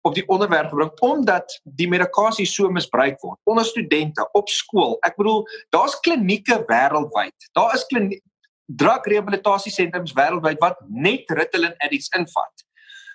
op 0.08 0.16
die 0.16 0.28
onderwerp 0.28 0.70
gebring 0.70 0.92
omdat 1.04 1.60
die 1.64 1.88
medikasie 1.90 2.46
so 2.46 2.70
misbruik 2.70 3.20
word 3.22 3.40
onder 3.44 3.66
studente 3.66 4.30
op 4.34 4.50
skool. 4.50 4.98
Ek 5.04 5.18
bedoel, 5.18 5.44
daar's 5.70 6.00
klinieke 6.00 6.64
wêreldwyd. 6.70 7.50
Daar 7.54 7.74
is 7.76 7.86
kliniek 7.86 8.24
drugrehabilitasiesentrums 8.66 10.14
wêreldwyd 10.14 10.60
wat 10.62 10.78
net 10.88 11.30
Ritalin 11.34 11.74
addicts 11.80 12.12
invat. 12.18 12.66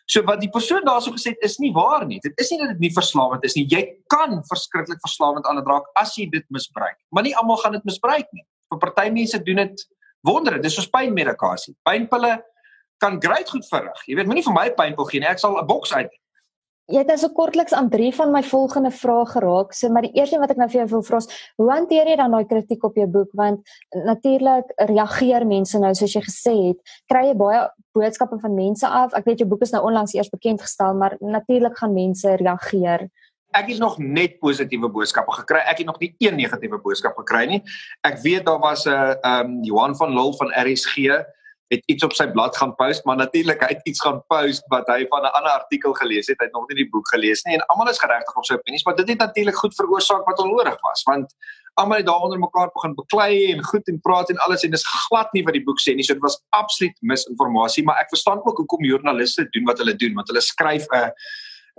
So 0.06 0.20
wat 0.28 0.40
die 0.42 0.50
persoon 0.52 0.84
daarso 0.84 1.14
gesê 1.14 1.32
het 1.32 1.44
is 1.46 1.56
nie 1.62 1.73
waar 1.73 2.04
nie. 2.06 2.18
Dit 2.20 2.37
is 2.40 2.50
nie 2.52 2.58
dat 2.61 2.75
dit 2.75 2.80
nie 2.87 2.92
verslawend 2.92 3.44
is 3.44 3.54
nie. 3.56 3.64
Jy 3.70 3.82
kan 4.12 4.42
verskriklik 4.50 5.00
verslawend 5.00 5.46
aan 5.49 5.61
dit 5.61 5.68
raak 5.70 5.87
as 6.00 6.12
jy 6.18 6.26
dit 6.32 6.44
misbruik. 6.52 6.99
Maar 7.11 7.25
nie 7.25 7.37
almal 7.40 7.56
gaan 7.62 7.73
dit 7.78 7.87
misbruik 7.88 8.28
nie. 8.37 8.44
Vir 8.73 8.82
party 8.82 9.08
mense 9.14 9.40
doen 9.46 9.62
dit 9.62 9.87
wondere. 10.25 10.61
Dis 10.61 10.76
soos 10.76 10.90
pynmedikasie. 10.92 11.73
Pynpille 11.88 12.37
kan 13.00 13.16
great 13.20 13.49
goed 13.50 13.64
verrig. 13.68 14.04
Jy 14.08 14.18
weet, 14.18 14.28
moenie 14.28 14.44
vir 14.44 14.56
my 14.56 14.68
pynpil 14.76 15.08
gee 15.08 15.25
nie. 15.25 15.28
Ek 15.28 15.40
sal 15.40 15.56
'n 15.56 15.66
boks 15.66 15.92
uit 15.96 16.12
Jy 16.92 17.00
het 17.00 17.10
also 17.14 17.30
kortliks 17.32 17.72
aan 17.72 17.86
drie 17.88 18.10
van 18.12 18.28
my 18.28 18.42
volgende 18.44 18.90
vrae 18.92 19.24
geraak. 19.30 19.72
So 19.72 19.88
maar 19.88 20.04
die 20.04 20.12
eerste 20.18 20.36
wat 20.42 20.50
ek 20.52 20.58
nou 20.60 20.66
vir 20.68 20.82
jou 20.82 20.88
wil 20.90 21.04
vra 21.06 21.20
is, 21.22 21.28
hoe 21.56 21.68
hanteer 21.70 22.10
jy 22.10 22.16
dan 22.20 22.34
daai 22.36 22.44
kritiek 22.50 22.84
op 22.84 22.98
jou 23.00 23.06
boek? 23.08 23.30
Want 23.32 23.70
natuurlik 24.04 24.74
reageer 24.90 25.46
mense 25.48 25.80
nou 25.80 25.94
soos 25.96 26.12
jy 26.12 26.20
gesê 26.26 26.52
het, 26.58 26.96
kry 27.08 27.30
jy 27.30 27.36
baie 27.40 27.62
boodskappe 27.96 28.36
van 28.42 28.56
mense 28.58 28.84
af. 28.84 29.16
Ek 29.16 29.24
weet 29.24 29.40
jou 29.40 29.48
boek 29.48 29.64
is 29.64 29.72
nou 29.72 29.80
onlangs 29.88 30.12
eers 30.12 30.28
bekend 30.28 30.60
gestel, 30.60 30.92
maar 31.00 31.16
natuurlik 31.24 31.78
gaan 31.80 31.96
mense 31.96 32.36
reageer. 32.42 33.08
Ek 33.54 33.70
het 33.70 33.78
nog 33.80 33.96
net 34.02 34.36
positiewe 34.42 34.90
boodskappe 34.92 35.32
gekry. 35.40 35.62
Ek 35.64 35.80
het 35.80 35.88
nog 35.88 36.00
nie 36.02 36.10
een 36.18 36.36
negatiewe 36.36 36.82
boodskap 36.84 37.16
gekry 37.22 37.46
nie. 37.48 37.62
Ek 38.04 38.18
weet 38.20 38.44
daar 38.44 38.60
was 38.60 38.84
'n 38.84 38.92
ehm 38.92 39.40
um, 39.40 39.62
Johan 39.64 39.96
van 39.96 40.12
Lille 40.12 40.36
van 40.36 40.52
RSG 40.52 41.08
het 41.73 41.83
iets 41.87 42.04
op 42.04 42.12
sy 42.12 42.26
blad 42.30 42.56
gaan 42.56 42.75
post, 42.76 43.04
maar 43.09 43.16
natuurlik 43.16 43.62
hy 43.64 43.71
het 43.73 43.87
iets 43.88 44.02
gaan 44.04 44.21
post 44.28 44.66
wat 44.73 44.88
hy 44.92 45.06
van 45.11 45.25
'n 45.25 45.35
ander 45.38 45.52
artikel 45.52 45.92
gelees 45.92 46.26
het. 46.26 46.38
Hy 46.38 46.47
het 46.47 46.54
nog 46.54 46.68
nie 46.68 46.76
die 46.76 46.90
boek 46.90 47.09
gelees 47.09 47.42
nie 47.44 47.54
en 47.54 47.66
almal 47.66 47.88
is 47.88 47.99
geregtig 47.99 48.37
op 48.37 48.44
sy 48.44 48.54
opinies, 48.54 48.85
maar 48.85 48.97
dit 48.97 49.09
het 49.09 49.18
natuurlik 49.18 49.56
goed 49.56 49.75
veroorsaak 49.75 50.25
wat 50.26 50.38
onnodig 50.38 50.76
was, 50.80 51.02
want 51.02 51.35
almal 51.75 51.97
het 51.97 52.06
daaronder 52.06 52.38
mekaar 52.38 52.71
begin 52.75 52.94
beklei 52.94 53.52
en 53.52 53.64
goed 53.64 53.88
en 53.88 54.00
praat 54.00 54.30
en 54.30 54.38
alles 54.38 54.62
en 54.62 54.71
dis 54.71 54.87
glad 54.87 55.33
nie 55.33 55.44
wat 55.44 55.56
die 55.56 55.64
boek 55.64 55.80
sê 55.80 55.94
nie. 55.94 56.04
So 56.04 56.12
dit 56.12 56.23
was 56.23 56.42
absoluut 56.50 56.97
misinformasie, 57.00 57.85
maar 57.85 57.99
ek 58.00 58.09
verstaan 58.09 58.44
ook 58.44 58.56
hoekom 58.56 58.85
joernaliste 58.85 59.49
doen 59.50 59.64
wat 59.64 59.78
hulle 59.78 59.97
doen, 59.97 60.14
want 60.14 60.28
hulle 60.28 60.40
skryf 60.40 60.87
'n 60.92 61.11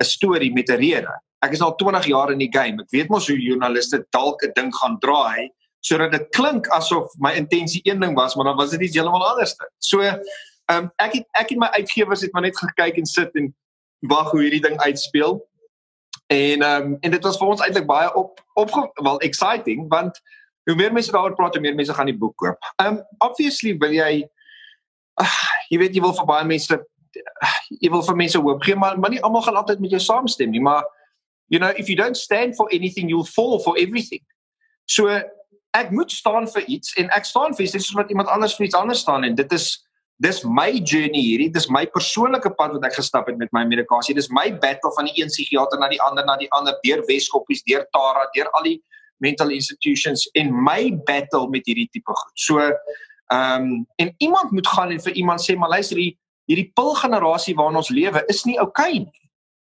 'n 0.01 0.05
storie 0.05 0.53
met 0.53 0.69
'n 0.69 0.77
rede. 0.77 1.13
Ek 1.41 1.51
is 1.51 1.61
al 1.61 1.75
20 1.75 2.05
jaar 2.05 2.31
in 2.31 2.39
die 2.39 2.51
game. 2.51 2.81
Ek 2.81 2.91
weet 2.91 3.09
mos 3.09 3.27
hoe 3.27 3.37
joernaliste 3.39 4.05
dalk 4.11 4.43
'n 4.43 4.51
ding 4.55 4.75
gaan 4.75 4.99
draai 4.99 5.49
sodat 5.85 6.15
dit 6.15 6.29
klink 6.33 6.67
asof 6.73 7.13
my 7.21 7.35
intensie 7.37 7.81
een 7.85 7.99
ding 8.01 8.15
was, 8.17 8.35
maar 8.35 8.45
dan 8.49 8.57
was 8.57 8.73
dit 8.73 8.87
iets 8.87 8.95
heeltemal 8.97 9.27
anders. 9.27 9.55
So, 9.77 10.01
ehm 10.01 10.21
um, 10.73 10.87
ek 10.97 11.19
het 11.19 11.27
ek 11.37 11.51
en 11.53 11.61
my 11.61 11.69
uitgewers 11.77 12.23
het 12.25 12.33
maar 12.33 12.41
net 12.41 12.57
gekyk 12.57 12.97
en 12.97 13.05
sit 13.05 13.35
en 13.37 13.51
wag 14.09 14.31
hoe 14.31 14.41
hierdie 14.41 14.63
ding 14.65 14.79
uitspeel. 14.81 15.37
En 16.33 16.65
ehm 16.65 16.87
um, 16.87 16.97
en 17.01 17.11
dit 17.11 17.23
was 17.23 17.37
vir 17.37 17.53
ons 17.53 17.61
eintlik 17.61 17.85
baie 17.85 18.09
op 18.15 18.41
op 18.53 18.73
wel 18.95 19.19
exciting 19.19 19.85
want 19.91 20.21
hoe 20.65 20.75
meer 20.75 20.93
mense 20.93 21.11
daaroor 21.11 21.35
praat, 21.37 21.53
hoe 21.53 21.61
meer 21.61 21.77
mense 21.77 21.93
gaan 21.93 22.09
die 22.09 22.17
boek 22.17 22.35
koop. 22.41 22.71
Ehm 22.81 22.97
um, 22.97 22.99
obviously 23.29 23.77
wil 23.77 23.93
jy 23.93 24.25
uh, 25.21 25.37
jy 25.69 25.77
weet 25.77 25.93
jy 25.93 26.01
wil 26.01 26.17
vir 26.17 26.29
baie 26.33 26.49
mense 26.49 26.73
uh, 26.73 27.55
jy 27.69 27.93
wil 27.93 28.03
vir 28.09 28.21
mense 28.25 28.41
hoop 28.41 28.65
gee, 28.65 28.75
maar 28.75 28.97
maar 28.99 29.13
nie 29.13 29.21
almal 29.21 29.45
gaan 29.45 29.61
altyd 29.61 29.85
met 29.85 29.93
jou 29.93 30.01
saamstem 30.01 30.49
nie, 30.49 30.61
maar 30.61 30.83
you 31.47 31.59
know, 31.59 31.69
if 31.77 31.89
you 31.89 31.95
don't 31.95 32.17
stand 32.17 32.55
for 32.55 32.67
anything, 32.73 33.09
you'll 33.09 33.31
fall 33.37 33.59
for 33.59 33.77
everything. 33.77 34.21
So 34.85 35.21
ek 35.75 35.91
moet 35.91 36.11
staan 36.11 36.47
vir 36.47 36.63
iets 36.71 36.95
en 37.01 37.09
ek 37.17 37.27
staan 37.27 37.55
vir 37.55 37.65
iets 37.65 37.75
soos 37.77 37.97
wat 37.99 38.09
iemand 38.13 38.31
anders 38.31 38.55
vir 38.57 38.67
iets 38.67 38.77
anders 38.79 39.03
staan 39.03 39.27
en 39.27 39.35
dit 39.35 39.55
is 39.57 39.67
dis 40.23 40.43
my 40.47 40.69
journey 40.79 41.21
hierdie 41.21 41.51
dis 41.51 41.67
my 41.69 41.83
persoonlike 41.91 42.51
pad 42.59 42.75
wat 42.77 42.85
ek 42.87 42.95
gestap 42.99 43.27
het 43.27 43.39
met 43.41 43.51
my 43.55 43.65
medikasie 43.67 44.15
dis 44.15 44.31
my 44.31 44.47
battle 44.63 44.93
van 44.95 45.09
die 45.09 45.17
een 45.19 45.31
psigiater 45.31 45.81
na 45.81 45.89
die 45.91 45.99
ander 46.07 46.25
na 46.27 46.37
die 46.39 46.51
ander 46.55 46.77
deur 46.85 47.03
Weskoppies 47.09 47.65
deur 47.67 47.83
Tara 47.95 48.23
deur 48.35 48.51
al 48.55 48.69
die 48.69 48.77
mental 49.23 49.51
institutions 49.55 50.27
en 50.39 50.51
my 50.51 50.91
battle 51.07 51.47
met 51.51 51.67
hierdie 51.67 51.87
tipe 51.91 52.11
goed. 52.11 52.33
So 52.35 52.59
ehm 52.63 53.63
um, 53.63 53.85
en 53.97 54.13
iemand 54.21 54.51
moet 54.51 54.67
gaan 54.67 54.91
en 54.93 55.01
vir 55.01 55.15
iemand 55.17 55.41
sê 55.41 55.55
maar 55.57 55.73
luister 55.73 55.97
hier 55.97 56.13
hierdie 56.45 56.71
pil 56.77 56.93
generasie 56.95 57.55
waarin 57.57 57.79
ons 57.81 57.89
lewe 57.89 58.21
is 58.29 58.43
nie 58.45 58.59
okay 58.61 59.05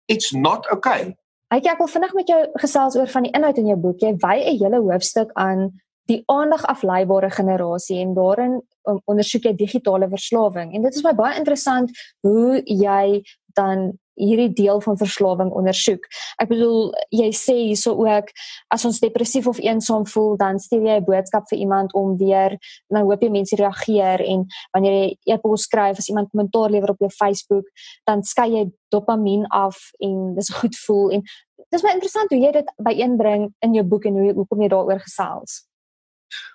it's 0.07 0.31
not 0.33 0.69
okay 0.71 1.13
Ek 1.49 1.65
ek 1.65 1.79
wil 1.81 1.89
vinnig 1.89 2.13
met 2.13 2.29
jou 2.29 2.39
gesels 2.61 2.95
oor 2.95 3.09
van 3.09 3.25
die 3.25 3.31
inhoud 3.33 3.57
in 3.57 3.71
jou 3.71 3.77
boek. 3.81 4.03
Jy 4.05 4.11
wy 4.21 4.35
'n 4.37 4.57
hele 4.61 4.79
hoofstuk 4.85 5.31
aan 5.33 5.81
die 6.09 6.23
aandag 6.31 6.65
afleibare 6.65 7.29
generasie 7.29 7.99
en 8.01 8.15
daarin 8.17 8.59
um, 8.89 8.99
ondersoek 9.05 9.49
jy 9.49 9.55
digitale 9.57 10.09
verslawing 10.09 10.73
en 10.73 10.85
dit 10.87 10.95
is 10.95 11.05
baie 11.05 11.37
interessant 11.37 11.93
hoe 12.25 12.61
jy 12.65 13.21
dan 13.57 13.91
hierdie 14.19 14.49
deel 14.51 14.81
van 14.83 14.97
verslawing 14.99 15.51
ondersoek. 15.55 16.03
Ek 16.43 16.49
bedoel 16.51 16.89
jy 17.15 17.29
sê 17.35 17.55
hierso 17.55 17.95
ook 18.03 18.31
as 18.73 18.83
ons 18.87 18.99
depressief 18.99 19.47
of 19.47 19.61
eensaam 19.63 20.05
voel 20.11 20.35
dan 20.39 20.59
stuur 20.59 20.83
jy 20.89 20.97
'n 20.99 21.07
boodskap 21.07 21.47
vir 21.49 21.59
iemand 21.59 21.93
om 21.93 22.17
weer 22.17 22.57
nou 22.89 23.03
hoop 23.07 23.21
jy 23.23 23.29
mense 23.29 23.55
reageer 23.55 24.21
en 24.21 24.45
wanneer 24.73 24.93
jy 24.93 25.35
e-pos 25.35 25.63
skryf 25.63 25.97
as 25.97 26.09
iemand 26.09 26.29
kommentaar 26.31 26.69
lewer 26.69 26.91
op 26.91 26.99
jou 26.99 27.09
Facebook 27.09 27.65
dan 28.05 28.23
skei 28.23 28.49
jy 28.51 28.65
dopamien 28.91 29.45
af 29.47 29.77
en 29.99 30.35
dis 30.35 30.49
goed 30.49 30.75
voel 30.85 31.11
en 31.11 31.23
dis 31.71 31.81
baie 31.81 31.93
interessant 31.93 32.29
hoe 32.29 32.39
jy 32.39 32.51
dit 32.51 32.69
byeenbring 32.77 33.53
in 33.61 33.73
jou 33.73 33.83
boek 33.83 34.05
en 34.05 34.19
hoe 34.19 34.33
hoekom 34.33 34.61
jy 34.61 34.67
daaroor 34.67 34.99
gesels. 34.99 35.68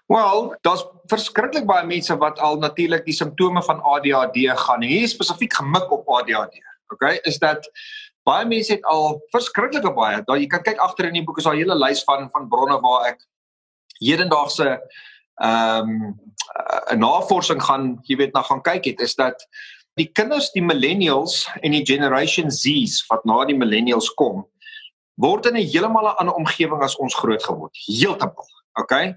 Wel, 0.06 0.56
daar's 0.60 0.84
verskriklik 1.06 1.66
baie 1.66 1.86
mense 1.86 2.16
wat 2.16 2.38
al 2.38 2.58
natuurlik 2.58 3.04
die 3.04 3.16
simptome 3.16 3.62
van 3.62 3.80
ADHD 3.82 4.50
gaan. 4.66 4.82
Hier 4.82 5.08
spesifiek 5.08 5.54
gemik 5.54 5.92
op 5.92 6.08
ADHD. 6.08 6.60
Okay, 6.92 7.18
is 7.22 7.38
dat 7.38 7.70
baie 8.22 8.46
mense 8.46 8.72
het 8.72 8.84
al 8.84 9.20
verskriklike 9.32 9.92
baie. 9.94 10.22
Daar 10.24 10.38
jy 10.38 10.46
kan 10.46 10.62
kyk 10.62 10.78
agter 10.78 11.08
in 11.08 11.18
die 11.18 11.24
boek 11.24 11.38
is 11.38 11.44
daar 11.44 11.54
'n 11.54 11.62
hele 11.62 11.78
lys 11.78 12.04
van 12.04 12.30
van 12.30 12.48
bronne 12.48 12.80
waar 12.80 13.06
ek 13.12 13.26
hedendaagse 14.00 14.80
ehm 15.40 15.90
um, 15.90 16.20
'n 16.92 16.98
navorsing 16.98 17.62
gaan, 17.62 17.98
jy 18.02 18.16
weet, 18.16 18.32
na 18.34 18.42
gaan 18.42 18.62
kyk 18.62 18.84
het 18.84 19.00
is 19.00 19.14
dat 19.14 19.46
die 19.94 20.10
kinders, 20.12 20.50
die 20.52 20.62
millennials 20.62 21.48
en 21.62 21.70
die 21.70 21.86
generation 21.86 22.50
Z's 22.50 23.04
wat 23.08 23.24
na 23.24 23.44
die 23.44 23.56
millennials 23.56 24.10
kom, 24.14 24.46
word 25.14 25.46
in 25.46 25.56
'n 25.56 25.66
heeltemal 25.66 26.08
ander 26.18 26.34
omgewing 26.34 26.82
as 26.82 26.96
ons 26.96 27.14
groot 27.14 27.42
geword. 27.42 27.76
Heeltemal. 27.86 28.48
Okay? 28.80 29.14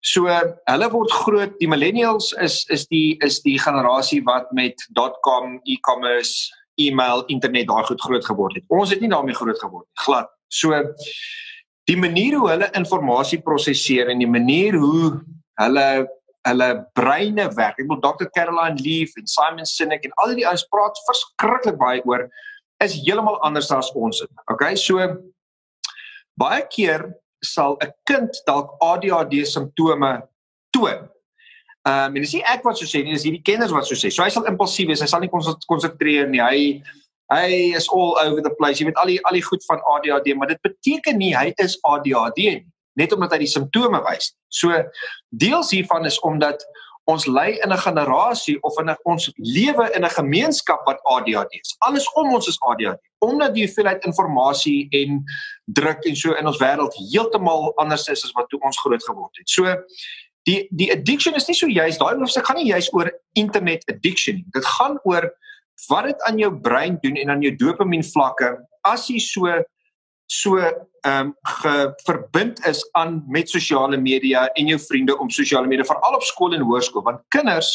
So 0.00 0.24
hulle 0.30 0.88
word 0.92 1.12
groot, 1.12 1.56
die 1.60 1.68
millennials 1.68 2.30
is 2.40 2.62
is 2.72 2.86
die 2.88 3.18
is 3.24 3.40
die 3.44 3.58
generasie 3.60 4.22
wat 4.24 4.48
met 4.56 4.80
.com, 5.24 5.58
e-commerce, 5.68 6.48
e-mail, 6.80 7.24
internet 7.28 7.68
daai 7.68 7.84
goed 7.84 8.00
groot 8.00 8.24
geword 8.24 8.56
het. 8.56 8.64
Ons 8.68 8.94
het 8.94 9.00
nie 9.00 9.10
daarmee 9.12 9.36
groot 9.36 9.58
geword 9.60 9.84
nie, 9.84 10.04
glad. 10.06 10.30
So 10.48 10.72
die 11.90 11.98
manier 11.98 12.38
hoe 12.38 12.48
hulle 12.48 12.70
inligting 12.78 13.44
prosesseer 13.44 14.08
en 14.08 14.22
die 14.22 14.30
manier 14.30 14.78
hoe 14.78 15.20
hulle 15.60 16.08
hulle 16.48 16.68
breine 16.96 17.50
werk. 17.52 17.76
Ek 17.76 17.88
bedoel 17.88 18.00
Dr. 18.00 18.28
Caroline 18.32 18.80
Leaf 18.80 19.12
en 19.20 19.26
Simon 19.28 19.66
Sinek 19.68 20.06
en 20.08 20.14
al 20.24 20.32
die 20.38 20.46
ouens 20.48 20.64
praat 20.72 20.96
verskriklik 21.08 21.76
baie 21.80 22.00
oor 22.08 22.24
is 22.80 22.96
heeltemal 22.96 23.36
anders 23.44 23.68
as 23.76 23.90
ons 23.92 24.22
het. 24.24 24.32
Okay? 24.48 24.72
So 24.80 25.04
baie 26.40 26.64
keer 26.72 27.10
sal 27.42 27.76
'n 27.80 27.92
kind 28.04 28.30
dalk 28.46 28.76
ADHD 28.80 29.44
simptome 29.46 30.22
toon. 30.70 31.08
Ehm 31.88 32.12
um, 32.12 32.16
en 32.16 32.22
dis 32.22 32.34
nie 32.36 32.44
ek 32.44 32.64
wat 32.64 32.76
so 32.76 32.84
sê 32.84 33.02
nie, 33.04 33.14
dis 33.16 33.24
hierdie 33.24 33.44
kenners 33.44 33.72
wat 33.72 33.86
so 33.88 33.96
sê. 33.96 34.10
So 34.12 34.22
hy 34.22 34.28
sal 34.28 34.44
impulsief 34.44 34.88
wees, 34.88 35.00
hy 35.00 35.08
sal 35.08 35.20
nie 35.20 35.32
konsentreer 35.32 36.28
nie. 36.28 36.42
Hy 36.42 36.82
hy 37.30 37.76
is 37.78 37.88
all 37.88 38.18
over 38.18 38.42
the 38.42 38.52
place. 38.58 38.80
Jy 38.80 38.90
weet 38.90 39.00
al 39.00 39.08
die 39.12 39.20
al 39.24 39.38
die 39.38 39.46
goed 39.46 39.64
van 39.64 39.80
ADHD, 39.94 40.34
maar 40.36 40.50
dit 40.50 40.60
beteken 40.66 41.16
nie 41.16 41.32
hy 41.36 41.54
is 41.62 41.78
ADHD 41.88 42.38
nie, 42.58 42.66
net 43.00 43.14
omdat 43.16 43.32
hy 43.32 43.44
die 43.46 43.52
simptome 43.54 44.02
wys. 44.04 44.34
So 44.52 44.76
deels 45.30 45.72
hiervan 45.72 46.04
is 46.04 46.20
omdat 46.26 46.66
ons 47.10 47.26
lei 47.26 47.58
in 47.64 47.72
'n 47.72 47.82
generasie 47.84 48.58
of 48.62 48.78
in 48.80 48.90
'n 48.90 48.96
ons 49.04 49.30
lewe 49.36 49.90
in 49.96 50.04
'n 50.04 50.16
gemeenskap 50.20 50.80
wat 50.86 51.00
ADHD 51.02 51.60
is. 51.60 51.76
Alles 51.78 52.12
om 52.12 52.34
ons 52.34 52.48
is 52.48 52.60
ADHD. 52.60 53.00
Omdat 53.18 53.54
die 53.54 53.64
hoeveelheid 53.66 54.04
inligting 54.04 54.92
en 54.92 55.24
druk 55.64 56.04
en 56.04 56.16
so 56.16 56.32
in 56.32 56.46
ons 56.46 56.58
wêreld 56.58 56.94
heeltemal 57.12 57.72
anders 57.76 58.08
is 58.08 58.24
as 58.24 58.32
wat 58.32 58.48
toe 58.48 58.60
ons 58.60 58.80
groot 58.80 59.04
geword 59.04 59.36
het. 59.36 59.48
So 59.48 59.76
die 60.48 60.68
die 60.70 60.90
addiction 60.92 61.34
is 61.34 61.46
nie 61.48 61.56
so 61.56 61.66
juist 61.66 62.00
daai 62.00 62.16
hoofstuk 62.16 62.46
gaan 62.46 62.56
nie 62.56 62.70
juist 62.72 62.92
oor 62.94 63.10
internet 63.32 63.84
addiction 63.92 64.40
nie. 64.40 64.46
Dit 64.52 64.66
gaan 64.66 64.98
oor 65.04 65.30
wat 65.88 66.04
dit 66.04 66.22
aan 66.22 66.38
jou 66.38 66.50
brein 66.60 66.98
doen 67.00 67.16
en 67.16 67.30
aan 67.30 67.42
jou 67.42 67.52
dopamien 67.56 68.04
vlakke 68.04 68.56
as 68.88 69.08
jy 69.08 69.18
so 69.18 69.62
so 70.30 70.58
ehm 70.60 71.32
um, 71.64 71.94
verbind 72.06 72.66
is 72.66 72.84
aan 72.92 73.24
met 73.26 73.50
sosiale 73.50 73.96
media 73.96 74.46
en 74.54 74.66
jou 74.66 74.78
vriende 74.78 75.18
om 75.18 75.30
sosiale 75.30 75.66
media 75.66 75.84
veral 75.84 76.14
op 76.14 76.22
skool 76.22 76.54
en 76.54 76.62
hoërskool 76.62 77.02
want 77.02 77.22
kinders 77.34 77.70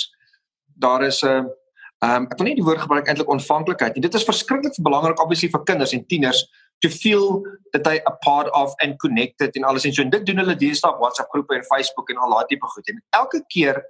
daar 0.79 1.03
is 1.03 1.19
'n 1.23 1.27
ehm 1.27 2.15
um, 2.15 2.27
ek 2.31 2.37
wil 2.37 2.47
nie 2.47 2.55
die 2.55 2.63
woord 2.63 2.81
gebruik 2.81 3.07
eintlik 3.07 3.29
ontvanklikheid 3.29 3.95
nie. 3.95 4.01
Dit 4.01 4.13
is 4.13 4.23
verskriklik 4.23 4.75
belangrik 4.79 5.19
obviously 5.19 5.49
vir 5.49 5.63
kinders 5.63 5.93
en 5.93 6.05
tieners 6.05 6.45
to 6.79 6.89
feel 6.89 7.43
that 7.71 7.83
they 7.83 7.99
are 8.05 8.17
part 8.23 8.51
of 8.51 8.73
and 8.77 8.99
connected 8.99 9.55
en 9.55 9.63
alles 9.63 9.85
en 9.85 9.93
so. 9.93 10.01
En 10.01 10.09
dit 10.09 10.25
doen 10.25 10.37
hulle 10.37 10.55
deesdae 10.55 10.91
op 10.91 10.99
WhatsApp 10.99 11.29
groepe 11.29 11.55
en 11.55 11.63
Facebook 11.63 12.09
en 12.09 12.17
al 12.17 12.29
daai 12.29 12.45
tipe 12.47 12.67
goed. 12.67 12.87
En 12.89 13.03
elke 13.09 13.43
keer 13.47 13.83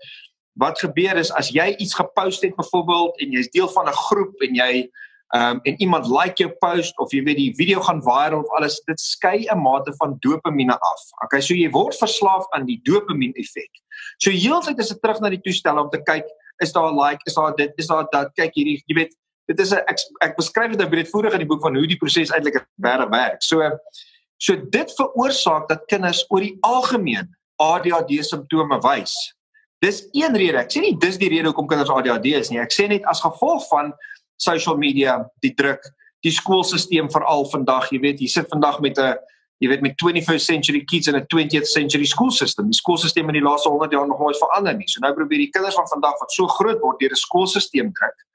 wat 0.54 0.80
gebeur 0.80 1.18
is 1.18 1.32
as 1.32 1.50
jy 1.50 1.76
iets 1.78 1.94
gepost 1.94 2.42
het 2.42 2.56
byvoorbeeld 2.56 3.20
en 3.20 3.32
jy's 3.32 3.50
deel 3.52 3.68
van 3.68 3.90
'n 3.90 4.00
groep 4.10 4.42
en 4.42 4.56
jy 4.56 4.90
um, 5.36 5.60
en 5.64 5.76
iemand 5.84 6.08
like 6.08 6.40
jou 6.44 6.50
post 6.64 6.98
of 7.04 7.12
jy 7.12 7.22
weet 7.26 7.40
die 7.40 7.52
video 7.58 7.82
gaan 7.84 8.02
viral 8.06 8.44
of 8.44 8.54
alles 8.58 8.80
dit 8.88 9.02
skei 9.02 9.48
'n 9.52 9.60
mate 9.60 9.94
van 10.00 10.16
dopamine 10.20 10.78
af. 10.80 11.04
Okay, 11.26 11.42
so 11.42 11.54
jy 11.54 11.70
word 11.70 11.98
verslaaf 12.00 12.48
aan 12.56 12.66
die 12.66 12.80
dopamine 12.84 13.34
effek. 13.34 13.72
So 14.18 14.32
heeltyd 14.32 14.80
is 14.80 14.94
dit 14.94 15.02
terug 15.02 15.20
na 15.20 15.30
die 15.30 15.42
toestel 15.42 15.80
om 15.80 15.90
te 15.90 16.02
kyk, 16.04 16.26
is 16.64 16.72
daar 16.72 16.92
'n 16.92 17.00
like, 17.00 17.22
is 17.26 17.34
daar 17.34 17.56
dit, 17.56 17.72
is 17.76 17.88
daar 17.88 18.08
dat 18.12 18.32
kyk 18.36 18.54
hierdie 18.56 18.82
jy 18.88 18.96
weet 18.96 19.14
dit 19.48 19.60
is 19.60 19.72
'n 19.74 19.84
ek, 19.88 20.00
ek 20.22 20.36
beskryf 20.38 20.72
dit 20.72 20.80
nou 20.80 20.90
breedvoerig 20.90 21.34
in 21.34 21.44
die 21.44 21.52
boek 21.52 21.62
van 21.62 21.76
hoe 21.76 21.88
die 21.88 21.98
proses 21.98 22.32
eintlik 22.32 22.66
werk 22.78 23.10
werk. 23.10 23.42
So 23.44 23.62
so 24.38 24.56
dit 24.56 24.92
veroorsaak 24.98 25.68
dat 25.68 25.86
kinders 25.88 26.26
oor 26.30 26.42
die 26.42 26.58
algemeen 26.62 27.36
ADHD 27.56 28.24
simptome 28.24 28.80
wys. 28.82 29.14
Dis 29.80 30.08
een 30.12 30.36
rede. 30.36 30.58
Ek 30.58 30.72
sê 30.72 30.82
nie 30.82 30.98
dis 30.98 31.18
die 31.18 31.30
rede 31.30 31.52
hoekom 31.52 31.68
kinders 31.68 31.90
ADHD 31.90 32.26
is 32.40 32.50
nie. 32.50 32.60
Ek 32.60 32.74
sê 32.74 32.88
net 32.88 33.04
as 33.06 33.22
gevolg 33.22 33.68
van 33.70 33.94
social 34.38 34.78
media, 34.78 35.20
die 35.42 35.54
druk, 35.54 35.84
die 36.26 36.32
skoolstelsel 36.32 37.10
veral 37.12 37.46
vandag, 37.46 37.92
jy 37.92 38.00
weet, 38.00 38.22
jy 38.22 38.28
sit 38.28 38.50
vandag 38.50 38.80
met 38.82 38.98
'n 39.00 39.18
jy 39.64 39.70
weet 39.72 39.82
met 39.82 39.96
21st 40.04 40.46
century 40.46 40.84
kids 40.84 41.08
in 41.08 41.16
a 41.16 41.24
20th 41.34 41.68
century 41.72 42.06
school 42.06 42.32
system. 42.32 42.70
Die 42.70 42.78
skoolstelsel 42.78 43.24
in 43.24 43.38
die 43.40 43.44
laaste 43.46 43.70
100 43.70 43.92
jaar 43.92 44.08
nog 44.08 44.20
nooit 44.20 44.38
verander 44.38 44.76
nie. 44.76 44.88
So 44.88 45.00
nou 45.00 45.14
probeer 45.16 45.46
die 45.46 45.50
kinders 45.50 45.76
van 45.76 45.88
vandag 45.88 46.20
wat 46.20 46.32
so 46.32 46.48
groot 46.48 46.82
word 46.82 47.00
deur 47.00 47.12
'n 47.12 47.16
skoolstelsel 47.16 47.92
druk. 47.92 48.26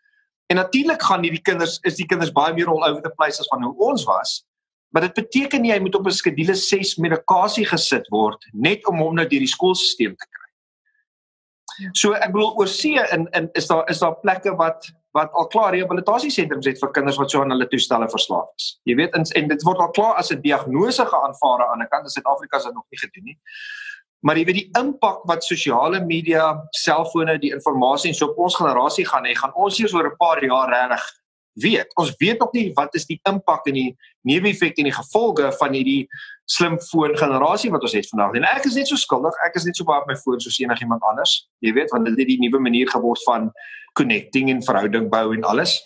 En 0.50 0.56
natuurlik 0.56 1.02
gaan 1.02 1.22
hierdie 1.22 1.42
kinders 1.42 1.78
is 1.82 1.96
die 1.96 2.06
kinders 2.06 2.32
baie 2.32 2.54
meer 2.54 2.68
all 2.68 2.82
over 2.88 3.02
the 3.02 3.12
place 3.18 3.40
as 3.40 3.48
van 3.48 3.62
hoe 3.62 3.74
ons 3.76 4.04
was. 4.04 4.44
Maar 4.90 5.02
dit 5.02 5.14
beteken 5.14 5.64
hy 5.64 5.78
moet 5.78 5.94
op 5.94 6.06
'n 6.06 6.10
skedule 6.10 6.54
6 6.54 6.96
medikasie 6.96 7.66
gesit 7.66 8.08
word 8.08 8.46
net 8.52 8.86
om 8.86 8.98
hom 8.98 9.14
nou 9.14 9.26
deur 9.26 9.44
die 9.44 9.54
skoolstelsel 9.54 10.16
te 10.16 10.26
kry. 10.26 11.90
So 11.92 12.12
ek 12.12 12.32
bedoel 12.32 12.56
oor 12.56 12.68
see 12.68 12.98
in 13.12 13.28
in 13.32 13.48
is 13.52 13.66
daar 13.66 13.88
is 13.88 13.98
daar 13.98 14.16
plekke 14.20 14.56
wat 14.56 14.90
wat 15.16 15.32
al 15.32 15.46
klaar 15.50 15.72
rehabilitasiesentrums 15.74 16.66
het 16.66 16.78
vir 16.78 16.92
kinders 16.94 17.18
wat 17.18 17.30
so 17.30 17.42
aan 17.42 17.50
hulle 17.54 17.66
toestelle 17.68 18.08
verslaaf 18.10 18.48
is. 18.56 18.80
Jy 18.86 18.96
weet 19.00 19.16
en, 19.18 19.48
dit 19.50 19.62
word 19.66 19.82
al 19.82 19.90
klaar 19.96 20.14
as 20.22 20.30
'n 20.30 20.40
diagnose 20.40 21.06
geaanvaar 21.06 21.66
aan 21.66 21.82
die 21.82 21.90
kant 21.90 22.04
in 22.04 22.14
Suid-Afrika 22.14 22.56
is 22.56 22.64
dit 22.64 22.74
nog 22.74 22.86
nie 22.90 23.00
gedoen 23.00 23.24
nie. 23.24 23.38
Maar 24.20 24.36
jy 24.36 24.44
weet 24.44 24.60
die 24.60 24.70
impak 24.78 25.22
wat 25.24 25.44
sosiale 25.44 26.00
media, 26.04 26.68
selfone, 26.70 27.38
die 27.38 27.52
inligting 27.56 28.12
en 28.12 28.14
so 28.14 28.26
op 28.26 28.38
ons 28.38 28.56
generasie 28.56 29.06
gaan 29.06 29.24
hê, 29.24 29.34
gaan 29.34 29.54
ons 29.54 29.78
eers 29.78 29.94
oor 29.94 30.06
'n 30.06 30.16
paar 30.16 30.44
jaar 30.44 30.68
regtig 30.68 31.04
weet. 31.52 31.90
Ons 31.98 32.14
weet 32.18 32.38
nog 32.38 32.52
nie 32.52 32.70
wat 32.74 32.94
is 32.94 33.06
die 33.06 33.18
impak 33.28 33.66
en 33.66 33.76
die 33.76 33.96
neeweffekte 34.28 34.82
en 34.82 34.90
die 34.90 34.96
gevolge 34.96 35.50
van 35.58 35.74
hierdie 35.74 36.06
slimfoon 36.50 37.16
generasie 37.18 37.70
wat 37.70 37.84
ons 37.86 37.96
het 37.96 38.08
vandag. 38.10 38.38
En 38.38 38.46
ek 38.50 38.68
is 38.70 38.78
net 38.78 38.90
so 38.90 38.98
skuldig. 39.00 39.36
Ek 39.46 39.58
is 39.58 39.66
net 39.68 39.78
so 39.78 39.88
baie 39.88 40.02
op 40.02 40.08
my 40.10 40.16
foon 40.18 40.40
soos 40.42 40.58
enigiemand 40.62 41.04
anders. 41.10 41.36
Jy 41.64 41.74
weet, 41.78 41.92
want 41.94 42.08
dit 42.10 42.18
het 42.18 42.30
die 42.30 42.40
nuwe 42.42 42.62
manier 42.62 42.90
geword 42.90 43.22
van 43.26 43.50
connecting 43.98 44.50
en 44.50 44.64
verhouding 44.64 45.10
bou 45.12 45.26
en 45.34 45.46
alles. 45.46 45.78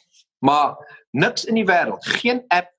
Maar 0.45 0.77
niks 1.17 1.47
in 1.49 1.61
die 1.61 1.67
wêreld, 1.69 2.05
geen 2.21 2.43
app, 2.53 2.71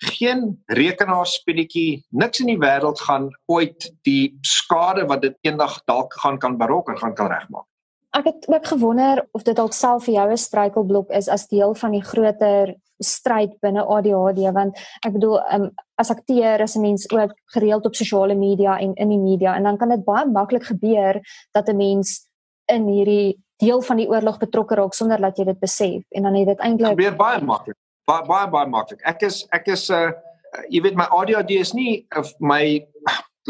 geen 0.00 0.54
rekenaarspeletjie, 0.72 2.00
niks 2.16 2.40
in 2.40 2.54
die 2.54 2.60
wêreld 2.60 3.00
gaan 3.04 3.28
ooit 3.52 3.90
die 4.08 4.38
skade 4.46 5.04
wat 5.10 5.26
dit 5.26 5.36
eendag 5.44 5.76
dalk 5.90 6.14
gaan 6.22 6.38
kan 6.40 6.56
berokken 6.60 6.96
gaan 6.98 7.14
kan 7.14 7.28
regmaak. 7.28 7.66
Ek 8.10 8.24
het 8.24 8.48
ook 8.48 8.66
gewonder 8.66 9.28
of 9.32 9.42
dit 9.46 9.56
dalk 9.56 9.72
self 9.72 10.04
vir 10.04 10.14
jou 10.14 10.30
'n 10.30 10.36
struikelblok 10.36 11.10
is 11.10 11.28
as 11.28 11.46
deel 11.46 11.74
van 11.74 11.90
die 11.90 12.02
groter 12.02 12.74
stryd 12.98 13.60
binne 13.60 13.84
ADHD 13.84 14.52
want 14.52 14.78
ek 15.06 15.12
bedoel 15.12 15.38
um, 15.54 15.70
as 15.96 16.10
akteur 16.10 16.60
is 16.60 16.76
'n 16.76 16.80
mens 16.80 17.10
ook 17.10 17.32
gereeld 17.54 17.86
op 17.86 17.94
sosiale 17.94 18.34
media 18.34 18.78
en 18.78 18.94
in 18.94 19.08
die 19.08 19.18
media 19.18 19.54
en 19.56 19.62
dan 19.62 19.76
kan 19.76 19.88
dit 19.88 20.04
baie 20.04 20.26
maklik 20.26 20.64
gebeur 20.64 21.20
dat 21.52 21.68
'n 21.68 21.76
mens 21.76 22.28
in 22.66 22.86
hierdie 22.86 23.38
deel 23.56 23.82
van 23.82 23.96
die 23.96 24.08
oorlog 24.08 24.38
betrokke 24.38 24.74
raak 24.74 24.94
sonder 24.94 25.20
dat 25.20 25.36
jy 25.38 25.44
dit 25.44 25.60
besef 25.60 26.02
en 26.10 26.22
dan 26.22 26.34
het 26.34 26.46
dit 26.46 26.58
eintlik 26.58 26.96
gebeur 26.96 27.16
baie 27.16 27.44
maklik. 27.44 27.76
Baie 28.04 28.26
baie 28.26 28.48
baie 28.48 28.66
maklik. 28.66 29.00
Ek 29.04 29.22
is 29.22 29.46
ek 29.50 29.68
is 29.68 29.88
'n 29.90 29.94
uh, 29.94 30.12
uh, 30.56 30.64
jy 30.68 30.82
weet 30.82 30.96
my 30.96 31.06
ADHD 31.10 31.50
is 31.50 31.72
nie 31.72 32.06
of 32.16 32.34
my 32.38 32.86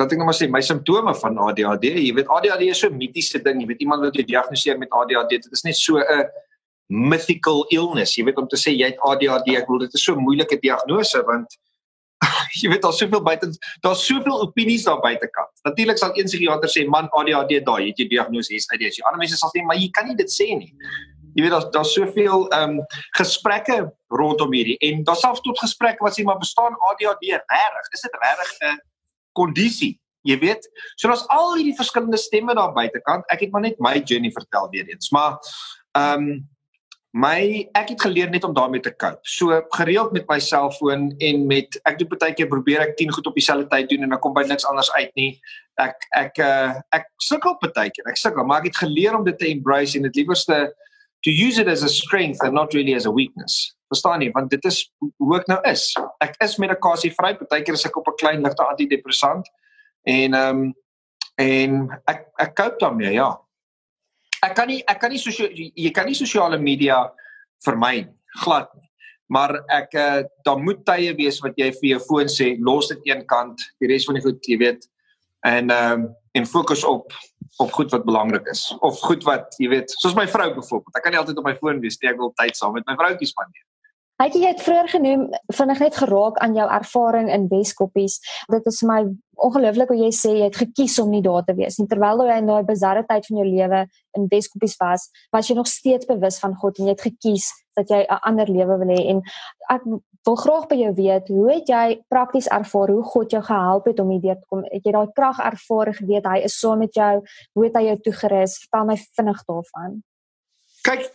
laat 0.00 0.12
ek 0.12 0.20
net 0.20 0.28
maar 0.28 0.36
sê 0.38 0.48
my 0.50 0.60
simptome 0.64 1.14
van 1.22 1.40
ADHD. 1.46 1.90
Jy 2.00 2.12
weet 2.16 2.30
ADHD 2.36 2.70
is 2.72 2.80
so 2.80 2.88
'n 2.88 2.96
mitiese 2.96 3.42
ding. 3.44 3.60
Jy 3.60 3.66
weet 3.72 3.82
iemand 3.84 4.02
wat 4.02 4.16
jy 4.16 4.24
diagnoseer 4.24 4.78
met 4.78 4.90
ADHD, 4.90 5.42
dit 5.44 5.52
is 5.52 5.64
net 5.64 5.76
so 5.76 5.98
'n 5.98 6.24
mythical 6.90 7.64
illness. 7.70 8.16
Jy 8.16 8.24
weet 8.24 8.38
om 8.38 8.48
te 8.48 8.56
sê 8.56 8.74
jy 8.74 8.86
het 8.90 9.00
ADHD, 9.06 9.56
ek 9.56 9.66
bedoel 9.66 9.86
dit 9.86 9.94
is 9.94 10.04
so 10.04 10.14
'n 10.14 10.24
moeilike 10.24 10.58
diagnose 10.60 11.22
want 11.26 11.58
jy 12.60 12.68
weet 12.68 12.82
daar's 12.82 12.98
soveel 12.98 13.22
buite 13.22 13.46
daar's 13.80 14.04
soveel 14.04 14.40
opinies 14.42 14.84
daar 14.84 15.00
buitekant. 15.00 15.52
Natuurlik 15.64 15.98
sal 15.98 16.12
een 16.14 16.26
psigiater 16.26 16.68
sê 16.68 16.86
man 16.88 17.08
ADHD 17.12 17.64
daai 17.64 17.88
het 17.88 17.98
jy 17.98 18.08
diagnose 18.08 18.54
is 18.54 18.68
ADHD. 18.72 19.00
Ander 19.04 19.18
mense 19.18 19.36
sal 19.36 19.50
sê 19.54 19.62
maar 19.64 19.76
jy 19.76 19.88
kan 19.90 20.06
nie 20.06 20.16
dit 20.16 20.28
sê 20.28 20.50
nie. 20.56 20.74
Jy 21.34 21.44
weet 21.44 21.54
daar's 21.54 21.70
daar's 21.70 21.94
soveel 21.94 22.48
ehm 22.50 22.78
um, 22.78 22.84
gesprekke 23.16 23.92
rondom 24.10 24.52
hierdie 24.52 24.78
en 24.80 25.04
daar's 25.04 25.22
selfs 25.22 25.40
tot 25.46 25.58
gesprekke 25.62 26.02
wat 26.02 26.18
sê 26.18 26.24
maar 26.24 26.42
bestaan 26.42 26.76
ADHD 26.90 27.38
regtig? 27.38 27.92
Is 27.94 28.02
dit 28.02 28.18
regtig 28.24 28.56
'n 28.60 28.89
kondisie? 29.32 29.96
Jy 30.28 30.36
weet, 30.42 30.66
so 31.00 31.08
daar's 31.08 31.24
al 31.32 31.54
hierdie 31.56 31.76
verskillende 31.76 32.18
stemme 32.20 32.54
daar 32.56 32.74
buitekant. 32.76 33.24
Ek 33.32 33.46
het 33.46 33.52
maar 33.54 33.64
net 33.64 33.78
my 33.80 33.96
journey 34.04 34.32
vertel 34.34 34.68
weer 34.74 34.88
eens, 34.88 35.12
maar 35.14 35.38
ehm 35.96 36.30
um, 36.30 36.48
my 37.10 37.66
ek 37.74 37.88
het 37.90 38.02
geleer 38.06 38.28
net 38.30 38.44
om 38.46 38.52
daarmee 38.54 38.80
te 38.80 38.92
cope. 38.94 39.18
So 39.26 39.56
gereeld 39.74 40.12
met 40.12 40.28
my 40.30 40.38
selfoon 40.38 41.08
en 41.18 41.46
met 41.46 41.78
ek 41.88 41.98
doen 41.98 42.10
baie 42.12 42.34
keer 42.38 42.46
probeer 42.46 42.84
ek 42.84 42.94
10 43.00 43.10
goed 43.16 43.26
op 43.26 43.34
dieselfde 43.34 43.66
tyd 43.72 43.88
doen 43.90 44.06
en 44.06 44.14
dan 44.14 44.22
kom 44.22 44.34
by 44.36 44.44
niks 44.46 44.66
anders 44.68 44.92
uit 44.94 45.10
nie. 45.18 45.32
Ek 45.82 46.06
ek 46.14 46.38
uh, 46.38 46.78
ek 46.94 47.10
sukkel 47.18 47.58
baie 47.64 47.90
keer. 47.90 48.06
Ek 48.06 48.20
sukkel, 48.20 48.46
maar 48.46 48.62
ek 48.62 48.70
het 48.70 48.82
geleer 48.84 49.18
om 49.18 49.26
dit 49.26 49.38
te 49.38 49.50
embrace 49.50 49.98
en 49.98 50.06
dit 50.06 50.22
liewerste 50.22 50.68
to 51.26 51.30
use 51.34 51.58
it 51.58 51.68
as 51.68 51.82
a 51.82 51.90
strength 51.90 52.40
and 52.44 52.54
not 52.54 52.72
really 52.74 52.94
as 52.94 53.06
a 53.06 53.12
weakness. 53.12 53.74
Verstaan 53.90 54.22
jy? 54.22 54.30
Want 54.34 54.50
dit 54.54 54.64
is 54.70 54.84
hoe 55.18 55.36
ek 55.38 55.48
nou 55.50 55.58
is. 55.68 55.90
Ek 56.22 56.36
is 56.44 56.58
medikasie 56.62 57.10
vry. 57.16 57.34
Baie 57.42 57.64
keer 57.66 57.78
is 57.78 57.86
ek 57.86 57.96
op 57.98 58.08
'n 58.08 58.18
klein 58.22 58.42
ligte 58.46 58.66
antidepressant 58.66 59.50
en 60.06 60.34
ehm 60.34 60.64
um, 60.64 60.74
en 61.40 61.88
ek 62.06 62.26
ek 62.38 62.56
cope 62.56 62.76
daarmee, 62.80 63.14
ja 63.16 63.30
ek 64.44 64.54
kan 64.56 64.70
nie 64.70 64.80
ek 64.88 65.00
kan 65.00 65.12
nie 65.12 65.20
sosio 65.20 65.48
jy 65.52 65.90
kan 65.94 66.08
nie 66.08 66.16
sosiale 66.16 66.58
media 66.60 67.02
vermy 67.64 68.08
glad 68.44 68.70
nie. 68.76 68.86
Maar 69.30 69.60
ek 69.70 69.92
uh, 69.94 70.22
daar 70.46 70.58
moet 70.58 70.80
tye 70.86 71.12
wees 71.18 71.38
wat 71.44 71.58
jy 71.60 71.68
vir 71.76 71.88
jou 71.92 72.00
foon 72.08 72.30
sê 72.30 72.54
los 72.66 72.88
dit 72.90 73.12
een 73.12 73.20
kant, 73.30 73.62
die 73.78 73.90
res 73.90 74.06
van 74.08 74.18
die 74.18 74.24
goed, 74.24 74.40
jy 74.46 74.58
weet. 74.64 74.88
En 75.46 75.70
ehm 75.74 76.08
uh, 76.08 76.16
en 76.38 76.44
fokus 76.46 76.84
op 76.86 77.10
op 77.58 77.72
goed 77.74 77.90
wat 77.90 78.04
belangrik 78.06 78.46
is 78.52 78.60
of 78.86 79.00
goed 79.02 79.24
wat 79.26 79.56
jy 79.58 79.66
weet, 79.72 79.90
soos 79.98 80.14
my 80.14 80.28
vrou 80.30 80.46
byvoorbeeld. 80.54 80.94
Ek 80.94 81.02
kan 81.02 81.12
nie 81.12 81.18
altyd 81.18 81.40
op 81.42 81.48
my 81.48 81.56
foon 81.58 81.80
wees 81.82 81.98
nie, 81.98 82.10
ek 82.12 82.20
wil 82.22 82.30
tyd 82.38 82.54
saam 82.56 82.76
met 82.78 82.86
my 82.86 82.94
vroutjie 82.98 83.26
spandeer. 83.26 83.64
Jy 84.20 84.42
het 84.44 84.60
vroeër 84.60 84.88
genoem 84.92 85.22
vinnig 85.56 85.78
net 85.80 85.94
geraak 85.96 86.38
aan 86.44 86.52
jou 86.52 86.66
ervaring 86.68 87.30
in 87.32 87.46
Weskoppies. 87.48 88.18
Dit 88.52 88.66
is 88.68 88.82
my 88.84 88.98
ongelooflik 89.40 89.88
hoe 89.88 89.96
jy 89.96 90.10
sê 90.12 90.32
jy 90.34 90.48
het 90.50 90.58
gekies 90.60 90.98
om 91.00 91.08
nie 91.08 91.22
daar 91.24 91.46
te 91.46 91.54
wees 91.56 91.78
nie. 91.80 91.86
Terwyl 91.88 92.20
jy 92.28 92.36
in 92.42 92.50
daai 92.50 92.66
bizarre 92.68 93.00
tyd 93.08 93.24
van 93.30 93.40
jou 93.40 93.46
lewe 93.48 93.80
in 94.18 94.26
Weskoppies 94.28 94.76
was, 94.82 95.06
was 95.32 95.48
jy 95.48 95.56
nog 95.56 95.70
steeds 95.72 96.04
bewus 96.10 96.36
van 96.42 96.52
God 96.60 96.76
en 96.76 96.90
jy 96.90 96.96
het 96.98 97.06
gekies 97.06 97.48
dat 97.80 97.88
jy 97.88 98.02
'n 98.04 98.20
ander 98.28 98.52
lewe 98.52 98.76
wil 98.82 98.92
hê 98.92 99.00
en 99.08 99.22
ek 99.70 99.88
wil 100.28 100.36
graag 100.36 100.68
by 100.68 100.76
jou 100.76 100.92
weet, 100.94 101.28
hoe 101.28 101.52
het 101.52 101.68
jy 101.68 102.04
prakties 102.08 102.48
ervaar 102.48 102.92
hoe 102.92 103.02
God 103.02 103.30
jou 103.30 103.42
gehelp 103.42 103.86
het 103.86 104.00
om 104.00 104.10
hierdeur 104.10 104.36
te 104.36 104.46
kom? 104.48 104.64
Het 104.68 104.84
jy 104.84 104.92
daai 104.92 105.12
krag 105.14 105.38
ervaar 105.38 105.94
geweet 105.94 106.26
hy 106.26 106.38
is 106.44 106.58
saam 106.60 106.76
so 106.76 106.76
met 106.76 106.94
jou? 106.94 107.22
Hoe 107.54 107.64
het 107.64 107.76
hy 107.76 107.84
jou 107.86 107.96
toegerus? 108.00 108.58
Vertel 108.58 108.84
my 108.84 108.96
vinnig 108.96 109.44
daarvan. 109.48 110.02
Kyk, 110.80 111.10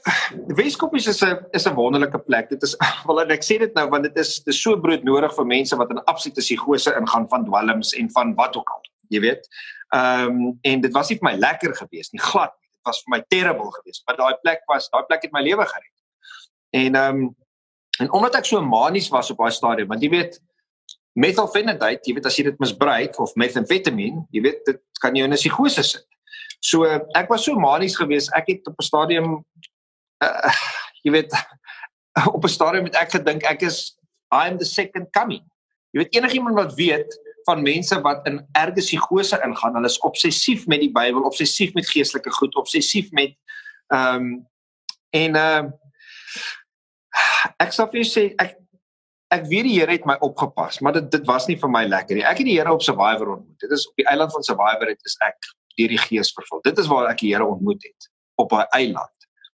Weskoppies 0.54 1.08
is 1.08 1.24
'n 1.24 1.38
is 1.54 1.66
'n 1.66 1.74
wonderlike 1.74 2.20
plek. 2.20 2.50
Dit 2.50 2.64
is 2.64 2.76
wel 3.08 3.22
en 3.22 3.32
ek 3.32 3.44
sê 3.44 3.58
dit 3.58 3.74
nou 3.74 3.90
want 3.90 4.04
dit 4.04 4.18
is 4.18 4.44
dis 4.44 4.62
so 4.62 4.78
broodnodig 4.78 5.34
vir 5.36 5.46
mense 5.46 5.76
wat 5.76 5.90
in 5.90 6.04
absolute 6.06 6.42
psigose 6.42 6.94
ingaan 6.94 7.26
van 7.30 7.46
dwelms 7.46 7.94
en 7.94 8.10
van 8.12 8.36
wat 8.36 8.56
ook 8.58 8.70
al. 8.70 8.84
Jy 9.10 9.20
weet. 9.20 9.48
Ehm 9.90 10.30
um, 10.30 10.60
en 10.62 10.82
dit 10.82 10.94
was 10.94 11.10
nie 11.10 11.18
vir 11.18 11.32
my 11.32 11.36
lekker 11.38 11.74
geweest 11.76 12.14
nie, 12.14 12.22
glad 12.22 12.54
nie. 12.54 12.70
Dit 12.78 12.86
was 12.86 13.02
vir 13.04 13.18
my 13.18 13.22
terrible 13.28 13.72
geweest. 13.80 14.04
Maar 14.06 14.18
daai 14.18 14.36
plek 14.42 14.62
was, 14.70 14.90
daai 14.90 15.06
plek 15.10 15.22
het 15.26 15.34
my 15.34 15.42
lewe 15.42 15.66
gered. 15.66 15.96
En 16.70 16.96
ehm 16.96 17.24
um, 17.24 17.36
en 18.00 18.12
omdat 18.12 18.36
ek 18.36 18.46
so 18.46 18.62
manies 18.62 19.10
was 19.10 19.32
op 19.32 19.38
daai 19.38 19.52
stadium, 19.52 19.88
want 19.88 20.04
jy 20.04 20.10
weet 20.10 20.42
methylphenidate, 21.16 22.04
jy 22.04 22.14
weet 22.14 22.26
as 22.26 22.38
jy 22.38 22.44
dit 22.52 22.60
misbruik 22.60 23.18
of 23.24 23.34
methamphetamine, 23.40 24.26
jy 24.36 24.42
weet 24.44 24.66
dit 24.68 24.82
kan 25.00 25.16
jou 25.16 25.26
in 25.26 25.34
'n 25.34 25.42
psigose 25.42 25.84
sit. 25.84 26.06
So 26.60 26.84
ek 26.86 27.30
was 27.30 27.46
so 27.46 27.60
manies 27.60 27.98
geweest. 27.98 28.34
Ek 28.36 28.48
het 28.48 28.68
op 28.68 28.80
'n 28.80 28.84
stadium 28.84 29.46
uh, 30.24 30.54
jy 31.04 31.12
weet 31.12 31.32
op 32.36 32.44
'n 32.44 32.52
stadium 32.52 32.86
het 32.86 32.96
ek 32.96 33.12
gedink 33.12 33.44
ek 33.44 33.62
is 33.62 33.98
I 34.34 34.48
am 34.50 34.58
the 34.58 34.66
second 34.66 35.12
coming. 35.12 35.44
Jy 35.92 36.04
weet 36.04 36.16
enigiemand 36.16 36.56
wat 36.56 36.74
weet 36.74 37.20
van 37.46 37.62
mense 37.62 38.02
wat 38.02 38.26
in 38.28 38.42
erge 38.58 38.82
psigose 38.82 39.38
ingaan, 39.46 39.76
hulle 39.78 39.90
is 39.90 40.02
obsessief 40.02 40.66
met 40.68 40.82
die 40.82 40.92
Bybel, 40.92 41.24
obsessief 41.24 41.74
met 41.74 41.88
geestelike 41.90 42.32
goed, 42.32 42.56
obsessief 42.56 43.12
met 43.12 43.38
ehm 43.94 44.16
um, 44.16 44.48
en 45.16 45.36
ehm 45.36 45.66
uh, 45.66 45.74
ek 47.64 47.72
sou 47.72 47.86
vir 47.92 48.04
sê 48.04 48.24
ek 48.42 48.58
ek 49.36 49.46
weet 49.52 49.68
die 49.68 49.76
Here 49.78 49.92
het 49.92 50.06
my 50.08 50.16
opgepas, 50.26 50.80
maar 50.82 50.96
dit 50.98 51.08
dit 51.12 51.28
was 51.28 51.48
nie 51.48 51.58
vir 51.60 51.72
my 51.72 51.84
lekker 51.86 52.18
nie. 52.18 52.26
Ek 52.26 52.42
het 52.42 52.48
die 52.48 52.58
Here 52.58 52.74
op 52.74 52.84
Survivor 52.84 53.36
ontmoet. 53.38 53.60
Dit 53.62 53.72
is 53.72 53.88
op 53.90 53.96
die 54.02 54.08
eiland 54.10 54.34
van 54.34 54.44
Survivor 54.44 54.92
het 54.92 55.10
is 55.10 55.18
ek 55.26 55.50
deur 55.80 55.92
die 55.94 56.02
Gees 56.02 56.32
vervul. 56.36 56.62
Dit 56.64 56.80
is 56.82 56.88
waar 56.92 57.10
ek 57.12 57.22
die 57.24 57.34
Here 57.34 57.46
ontmoet 57.46 57.84
het 57.84 58.10
op 58.42 58.52
'n 58.54 58.68
eiland. 58.72 59.16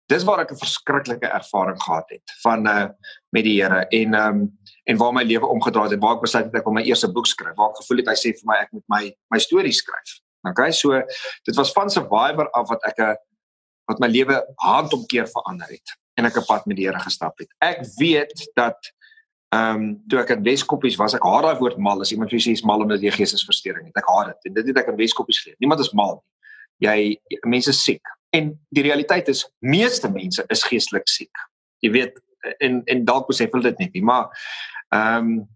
Dis 0.09 0.24
waar 0.24 0.40
ek 0.40 0.52
'n 0.52 0.62
verskriklike 0.64 1.26
ervaring 1.26 1.83
gehad 1.83 2.09
het 2.11 2.26
van 2.42 2.66
uh 2.66 2.88
met 3.31 3.44
die 3.44 3.62
Here 3.62 3.87
en 3.88 4.14
um 4.14 4.59
en 4.85 4.96
waar 4.96 5.12
my 5.12 5.22
lewe 5.22 5.46
omgedraai 5.46 5.90
het 5.90 6.00
waar 6.00 6.16
ek 6.16 6.20
besluit 6.22 6.44
het 6.44 6.54
ek 6.54 6.64
wil 6.64 6.72
my 6.72 6.83
eerste 6.83 7.12
boek 7.12 7.26
skryf. 7.26 7.57
Waar 7.57 7.70
ek 7.70 7.81
gevoel 7.83 7.96
het 7.96 8.09
hy 8.09 8.16
sê 8.16 8.33
vir 8.33 8.46
my 8.46 8.57
ek 8.57 8.72
moet 8.72 8.85
my 8.88 9.16
my 9.31 9.38
storie 9.38 9.72
skryf. 9.72 10.20
Okay, 10.48 10.72
so 10.72 11.02
dit 11.44 11.57
was 11.57 11.72
van 11.72 11.90
Survivor 11.90 12.50
af 12.50 12.68
wat 12.68 12.83
ek 12.85 12.98
'n 12.98 13.16
wat 13.88 13.98
my 13.98 14.09
lewe 14.09 14.44
handomkeer 14.57 15.26
verander 15.28 15.68
het 15.68 15.96
en 16.16 16.24
ek 16.24 16.37
'n 16.37 16.44
pad 16.46 16.66
met 16.66 16.76
die 16.76 16.87
Here 16.87 17.00
gestap 17.00 17.38
het. 17.38 17.48
Ek 17.61 17.85
weet 17.98 18.50
dat 18.54 18.92
ehm 19.54 19.82
um, 19.82 19.84
toe 20.08 20.20
ek 20.20 20.34
in 20.37 20.44
Weskoppies 20.44 20.98
was, 21.00 21.14
ek 21.16 21.24
haat 21.24 21.46
daai 21.46 21.61
woord 21.61 21.78
mal 21.80 22.00
as 22.04 22.12
iemand 22.12 22.32
vir 22.34 22.42
sê 22.44 22.52
is 22.52 22.64
mal 22.68 22.82
omdat 22.84 23.04
jy 23.04 23.12
geestesversteuring 23.16 23.88
het. 23.88 23.96
Ek 23.96 24.08
haat 24.12 24.32
dit. 24.34 24.50
En 24.50 24.56
dit 24.58 24.70
het 24.70 24.80
ek 24.82 24.90
in 24.92 24.98
Weskoppies 25.00 25.40
geleer. 25.42 25.56
Niemand 25.64 25.80
is 25.80 25.92
mal 25.96 26.18
nie. 26.18 26.26
Jy 26.88 26.96
mense 27.48 27.72
siek. 27.72 28.12
En 28.37 28.52
die 28.76 28.84
realiteit 28.84 29.28
is 29.32 29.46
meeste 29.64 30.11
mense 30.12 30.44
is 30.52 30.64
geestelik 30.68 31.08
siek. 31.08 31.44
Jy 31.80 31.92
weet 31.96 32.18
en 32.61 32.82
en 32.87 33.04
dalk 33.08 33.30
besef 33.30 33.54
hulle 33.56 33.70
dit 33.70 33.87
net 33.87 33.96
nie, 33.96 34.04
maar 34.04 34.28
ehm 34.94 35.38
um, 35.38 35.46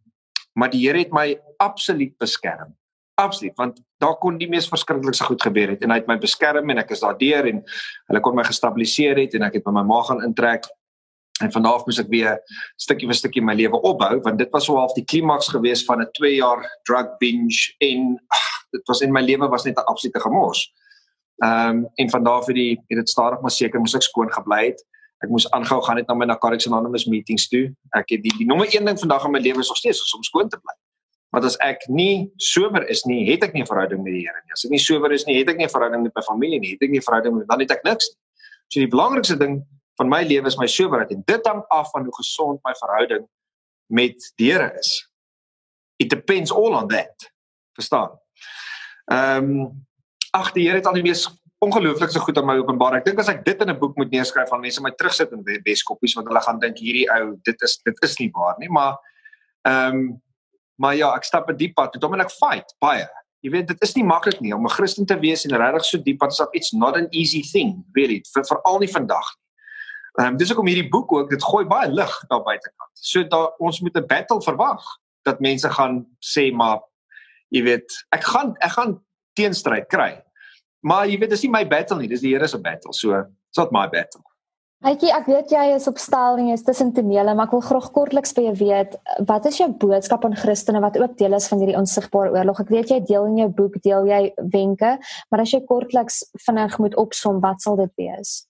maar 0.52 0.68
die 0.68 0.83
Here 0.85 1.00
het 1.00 1.12
my 1.16 1.38
absoluut 1.64 2.12
beskerm 2.20 2.74
absoluut 3.14 3.57
want 3.57 3.81
daar 4.00 4.16
kon 4.20 4.38
die 4.38 4.48
mees 4.48 4.68
verskriklikste 4.68 5.24
goed 5.24 5.42
gebeur 5.42 5.74
het 5.74 5.83
en 5.85 5.92
hy 5.92 6.00
het 6.00 6.09
my 6.11 6.18
beskerm 6.20 6.70
en 6.72 6.81
ek 6.83 6.94
is 6.96 7.02
daardeur 7.05 7.48
en 7.50 7.61
hulle 8.09 8.22
kon 8.24 8.37
my 8.37 8.44
gestabiliseer 8.46 9.20
het 9.20 9.37
en 9.38 9.46
ek 9.48 9.59
het 9.59 9.66
by 9.66 9.74
my 9.76 9.85
ma 9.87 10.00
gaan 10.09 10.22
intrek 10.26 10.68
en 11.42 11.52
van 11.52 11.62
daardie 11.62 11.87
moes 11.87 12.00
ek 12.02 12.11
weer 12.12 12.38
stukkie 12.81 13.09
vir 13.11 13.18
stukkie 13.18 13.42
my 13.42 13.55
lewe 13.55 13.81
opbou 13.81 14.20
want 14.26 14.38
dit 14.38 14.50
was 14.52 14.66
so 14.68 14.76
half 14.76 14.94
die 14.94 15.05
klimaks 15.05 15.48
gewees 15.55 15.85
van 15.88 16.02
'n 16.02 16.11
2 16.18 16.35
jaar 16.37 16.62
drug 16.88 17.16
binge 17.18 17.74
en 17.81 18.18
ach, 18.28 18.52
dit 18.72 18.88
was 18.88 19.00
in 19.00 19.12
my 19.12 19.22
lewe 19.22 19.48
was 19.48 19.64
net 19.64 19.76
'n 19.76 19.87
absolute 19.87 20.20
gemors. 20.20 20.72
Ehm 21.44 21.68
um, 21.68 21.88
en 21.94 22.11
van 22.11 22.24
daardie 22.24 22.55
die 22.55 22.72
het 22.88 22.98
dit 22.98 23.09
stadig 23.09 23.40
maar 23.40 23.50
seker 23.50 23.81
moes 23.81 23.94
ek 23.94 24.02
skoon 24.02 24.33
gebly 24.33 24.66
het. 24.66 24.85
Ek 25.22 25.31
moes 25.31 25.50
aangehou 25.50 25.83
gaan 25.83 25.96
net 25.96 26.09
na 26.09 26.14
my 26.14 26.26
Narcotics 26.26 26.66
Anonymous 26.66 27.07
meetings 27.07 27.48
toe. 27.48 27.70
Ek 27.94 28.11
het 28.11 28.22
die, 28.22 28.33
die 28.38 28.46
nommer 28.46 28.66
1 28.66 28.85
ding 28.85 28.98
vandag 28.98 29.24
in 29.24 29.31
my 29.31 29.38
lewe 29.38 29.61
is 29.61 29.68
nog 29.68 29.78
steeds 29.78 30.14
om 30.14 30.22
skoon 30.22 30.48
te 30.48 30.59
bly. 30.59 30.74
Want 31.33 31.44
as 31.48 31.57
ek 31.64 31.87
nie 31.88 32.31
sober 32.37 32.85
is 32.92 33.07
nie, 33.09 33.24
het 33.31 33.42
ek 33.42 33.55
nie 33.55 33.62
'n 33.62 33.66
verhouding 33.66 34.02
met 34.02 34.12
die 34.12 34.24
Here 34.26 34.40
nie. 34.44 34.52
As 34.52 34.64
ek 34.64 34.70
nie 34.70 34.78
sober 34.78 35.12
is 35.12 35.24
nie, 35.26 35.38
het 35.38 35.48
ek 35.48 35.57
nie 35.57 35.64
'n 35.64 35.74
verhouding 35.74 36.02
met 36.02 36.12
my 36.14 36.22
familie 36.22 36.61
nie. 36.61 36.72
Het 36.72 36.83
ek 36.83 36.90
nie 36.90 36.98
'n 36.98 37.09
verhouding 37.09 37.38
met 37.38 37.48
dan 37.48 37.61
het 37.61 37.70
ek 37.70 37.85
niks. 37.85 38.11
So 38.68 38.81
die 38.81 38.88
belangrikste 38.88 39.38
ding 39.38 39.64
van 40.02 40.10
my 40.10 40.22
lewe 40.26 40.50
is 40.50 40.58
my 40.58 40.66
soberheid 40.66 41.12
en 41.14 41.22
dit 41.26 41.46
hang 41.46 41.62
af 41.70 41.92
van 41.94 42.08
hoe 42.08 42.14
gesond 42.18 42.60
my 42.66 42.74
verhouding 42.80 43.28
met 43.86 44.32
die 44.40 44.50
Here 44.50 44.72
is. 44.78 44.90
It 46.02 46.10
depends 46.10 46.52
all 46.52 46.74
on 46.74 46.88
that. 46.88 47.30
Verstaan? 47.78 48.18
Ehm 49.12 49.54
um, 49.54 49.86
ag 50.32 50.52
die 50.56 50.66
Here 50.66 50.80
het 50.80 50.86
al 50.88 50.96
die 50.96 51.04
mees 51.04 51.28
ongelooflikste 51.62 52.20
goed 52.24 52.38
aan 52.38 52.48
my 52.48 52.56
openbaar. 52.58 52.98
Ek 52.98 53.06
dink 53.06 53.20
as 53.20 53.30
ek 53.30 53.44
dit 53.44 53.60
in 53.62 53.70
'n 53.70 53.78
boek 53.78 53.96
moet 53.96 54.10
neerskryf 54.10 54.48
van 54.48 54.60
mense 54.60 54.82
my 54.82 54.90
terugsit 54.96 55.32
in 55.32 55.44
Weskoppies 55.44 56.14
want 56.18 56.26
hulle 56.26 56.42
gaan 56.42 56.58
dink 56.58 56.78
hierdie 56.78 57.06
ou 57.12 57.36
dit 57.44 57.62
is 57.62 57.78
dit 57.84 58.02
is 58.02 58.18
nie 58.18 58.30
waar 58.34 58.58
nie, 58.58 58.68
maar 58.68 58.98
ehm 59.62 59.96
um, 59.96 60.20
Maar 60.82 60.96
ja, 60.98 61.12
ek 61.14 61.24
stap 61.24 61.50
'n 61.50 61.56
diep 61.56 61.74
pad 61.74 61.94
met 61.94 62.02
hom 62.02 62.14
en 62.14 62.24
ek 62.24 62.30
fight 62.30 62.74
baie. 62.80 63.06
Jy 63.42 63.50
weet 63.50 63.68
dit 63.68 63.82
is 63.82 63.94
nie 63.94 64.04
maklik 64.04 64.40
nie 64.40 64.54
om 64.54 64.64
'n 64.64 64.70
Christen 64.70 65.06
te 65.06 65.18
wees 65.18 65.44
en 65.44 65.56
regtig 65.56 65.84
so 65.84 65.98
diep 65.98 66.18
pad 66.18 66.32
stap. 66.32 66.54
It's 66.54 66.72
not 66.72 66.96
an 66.96 67.08
easy 67.10 67.42
thing, 67.42 67.84
really, 67.92 68.22
veral 68.34 68.78
nie 68.78 68.88
vandag 68.88 69.26
nie. 69.36 69.42
Ehm 70.20 70.35
um, 70.35 70.37
dis 70.37 70.51
hoekom 70.53 70.68
hierdie 70.68 70.90
boek 70.92 71.12
ook 71.12 71.31
dit 71.31 71.44
gooi 71.44 71.64
baie 71.64 71.88
lig 71.88 72.16
daar 72.29 72.42
buitekant. 72.44 72.92
So 72.92 73.25
daar 73.25 73.55
ons 73.59 73.81
moet 73.81 73.96
'n 73.96 74.07
battle 74.07 74.42
verwag 74.42 74.83
dat 75.22 75.40
mense 75.40 75.68
gaan 75.70 76.05
sê 76.20 76.53
maar 76.53 76.81
jy 77.48 77.62
weet, 77.62 77.88
ek 78.11 78.25
gaan 78.25 78.57
ek 78.61 78.75
gaan 78.77 79.01
teenstryd 79.35 79.87
kry. 79.87 80.22
Maar 80.81 81.07
jy 81.07 81.18
weet 81.18 81.31
dis 81.31 81.42
nie 81.42 81.51
my 81.51 81.64
battle 81.68 81.98
nie, 81.98 82.09
dis 82.09 82.20
die 82.20 82.35
Here 82.35 82.48
se 82.48 82.59
battle. 82.59 82.92
So 82.92 83.14
it's 83.14 83.59
not 83.59 83.72
my 83.72 83.87
battle. 83.88 84.22
Hytjie, 84.83 85.12
ek 85.14 85.29
weet 85.31 85.53
jy 85.55 85.77
is 85.77 85.87
op 85.87 85.98
stel 86.03 86.40
en 86.42 86.48
jy 86.48 86.55
is 86.59 86.64
tussen 86.66 86.88
tonele, 86.90 87.37
maar 87.38 87.46
ek 87.46 87.53
wil 87.55 87.61
graag 87.62 87.85
kortliks 87.94 88.35
by 88.35 88.42
jou 88.48 88.55
weet, 88.59 88.96
wat 89.29 89.44
is 89.46 89.61
jou 89.61 89.68
boodskap 89.70 90.25
aan 90.27 90.35
Christene 90.35 90.81
wat 90.83 90.98
ook 90.98 91.14
deel 91.20 91.37
is 91.38 91.46
van 91.46 91.62
hierdie 91.62 91.77
onsigbare 91.79 92.33
oorlog? 92.35 92.64
Ek 92.64 92.72
weet 92.75 92.90
jy 92.90 92.98
deel 93.07 93.29
in 93.31 93.37
jou 93.44 93.48
boek, 93.61 93.79
deel 93.87 94.11
jy 94.11 94.22
wenke, 94.51 94.96
maar 95.31 95.44
as 95.44 95.55
jy 95.55 95.62
kortliks 95.68 96.25
vinnig 96.48 96.75
moet 96.83 96.98
opsom, 96.98 97.38
wat 97.44 97.62
sal 97.62 97.79
dit 97.79 97.94
wees? 97.94 98.42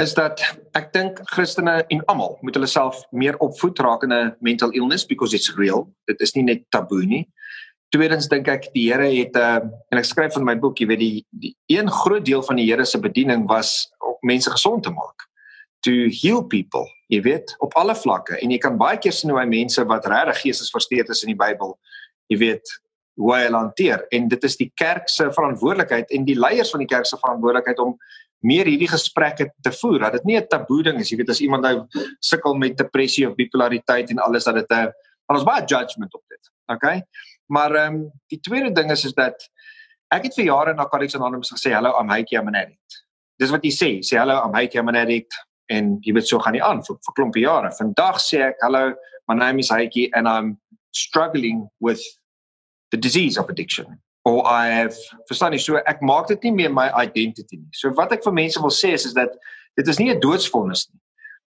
Is 0.00 0.14
dat 0.16 0.40
ek 0.78 0.92
dink 0.94 1.18
Christene 1.28 1.82
en 1.92 2.00
almal 2.08 2.38
moet 2.40 2.56
hulle 2.56 2.68
self 2.70 3.02
meer 3.12 3.36
opvoed 3.44 3.78
'n 3.80 4.36
mental 4.40 4.70
illness 4.70 5.04
because 5.04 5.34
it's 5.34 5.52
real. 5.56 5.92
Dit 6.06 6.20
is 6.20 6.34
nie 6.34 6.42
net 6.42 6.64
taboe 6.70 7.04
nie. 7.04 7.28
Tweedens 7.92 8.28
dink 8.28 8.48
ek 8.48 8.72
die 8.72 8.88
Here 8.88 9.04
het 9.04 9.36
'n 9.36 9.38
uh, 9.38 9.56
eh, 9.56 9.60
en 9.92 9.98
ek 9.98 10.04
skryf 10.04 10.36
in 10.36 10.44
my 10.44 10.54
boek, 10.54 10.78
jy 10.80 10.86
weet 10.86 10.98
die, 10.98 11.26
die 11.30 11.56
een 11.68 11.90
groot 11.90 12.24
deel 12.24 12.42
van 12.42 12.56
die 12.56 12.66
Here 12.66 12.84
se 12.84 12.98
bediening 12.98 13.46
was 13.48 13.90
om 14.00 14.16
mense 14.22 14.50
gesond 14.50 14.82
te 14.82 14.90
maak 14.90 15.28
to 15.82 15.92
heal 16.22 16.42
people, 16.44 16.86
jy 17.08 17.20
weet, 17.24 17.54
op 17.58 17.74
alle 17.74 17.94
vlakke 17.94 18.38
en 18.40 18.50
jy 18.50 18.58
kan 18.58 18.76
baie 18.78 18.98
keer 18.98 19.12
sien 19.12 19.30
hoe 19.30 19.40
hy 19.40 19.46
mense 19.48 19.84
wat 19.84 20.06
regtig 20.06 20.42
geestesversteurd 20.42 21.08
is 21.08 21.22
in 21.24 21.32
die 21.32 21.40
Bybel, 21.40 21.78
jy 22.28 22.38
weet, 22.38 22.72
hoe 23.20 23.34
hy 23.34 23.48
hanteer 23.52 24.04
en 24.12 24.28
dit 24.28 24.44
is 24.44 24.56
die 24.56 24.70
kerk 24.76 25.08
se 25.08 25.30
verantwoordelikheid 25.32 26.10
en 26.10 26.24
die 26.24 26.38
leiers 26.38 26.70
van 26.70 26.84
die 26.84 26.88
kerk 26.88 27.08
se 27.08 27.18
verantwoordelikheid 27.20 27.78
om 27.78 27.96
meer 28.40 28.66
hierdie 28.66 28.88
gesprekke 28.88 29.50
te 29.62 29.72
voer 29.80 30.06
dat 30.06 30.12
dit 30.12 30.24
nie 30.24 30.36
'n 30.36 30.46
taboe 30.48 30.82
ding 30.82 31.00
is 31.00 31.10
jy 31.10 31.16
weet 31.16 31.30
as 31.30 31.40
iemand 31.40 31.62
nou 31.62 31.86
sukkel 32.20 32.54
met 32.54 32.76
depressie 32.76 33.28
of 33.28 33.34
bipolariteit 33.34 34.10
en 34.10 34.18
alles 34.18 34.44
dat 34.44 34.54
dit 34.54 34.70
'n 34.70 34.92
dan 35.28 35.36
is 35.36 35.44
baie 35.44 35.64
judgement 35.64 36.14
op 36.14 36.24
dit 36.28 36.50
okay 36.66 37.02
maar 37.50 37.74
ehm 37.74 37.94
um, 37.94 38.10
die 38.26 38.40
tweede 38.40 38.72
ding 38.72 38.90
is 38.90 39.04
is 39.04 39.14
dat 39.14 39.50
ek 40.14 40.26
het 40.28 40.34
vir 40.38 40.44
jare 40.44 40.74
na 40.74 40.86
Cardiff 40.90 41.14
Anonymous 41.14 41.52
gesê 41.54 41.72
hello 41.74 41.94
I'm 42.00 42.10
Heike 42.10 42.36
I'm 42.38 42.48
an 42.48 42.58
addict. 42.58 43.04
Dis 43.38 43.50
wat 43.54 43.64
jy 43.66 43.72
sê 43.74 43.90
sê 44.06 44.18
hello 44.18 44.38
I'm 44.42 44.54
Heike 44.54 44.78
I'm 44.78 44.88
an 44.88 44.98
addict. 44.98 45.34
En 45.70 45.98
jy 46.02 46.14
weet 46.14 46.26
so 46.26 46.38
gaan 46.42 46.56
nie 46.58 46.62
aan 46.62 46.82
vir 46.86 46.98
vir 47.06 47.16
klompie 47.18 47.44
jare. 47.46 47.70
Vandag 47.78 48.18
sê 48.22 48.42
ek 48.50 48.62
hallo, 48.66 48.94
my 49.28 49.36
name 49.38 49.62
is 49.62 49.70
Heike 49.70 50.08
and 50.14 50.28
I'm 50.28 50.58
struggling 50.94 51.68
with 51.80 52.02
the 52.90 52.98
disease 52.98 53.38
of 53.38 53.50
addiction 53.50 54.00
or 54.24 54.44
I 54.46 54.68
have 54.68 54.96
verstaan 55.28 55.52
jy 55.56 55.60
so 55.64 55.80
ek 55.86 56.02
maak 56.02 56.28
dit 56.28 56.42
nie 56.48 56.52
meer 56.52 56.72
my 56.72 56.90
identity 57.00 57.56
nie. 57.56 57.72
So 57.72 57.92
wat 57.96 58.12
ek 58.12 58.24
vir 58.24 58.36
mense 58.36 58.60
wil 58.60 58.74
sê 58.74 58.92
is 58.96 59.06
is 59.08 59.14
dat 59.16 59.36
dit 59.76 59.88
is 59.88 59.98
nie 59.98 60.10
'n 60.10 60.20
doodsvonnis 60.20 60.88
nie. 60.92 61.00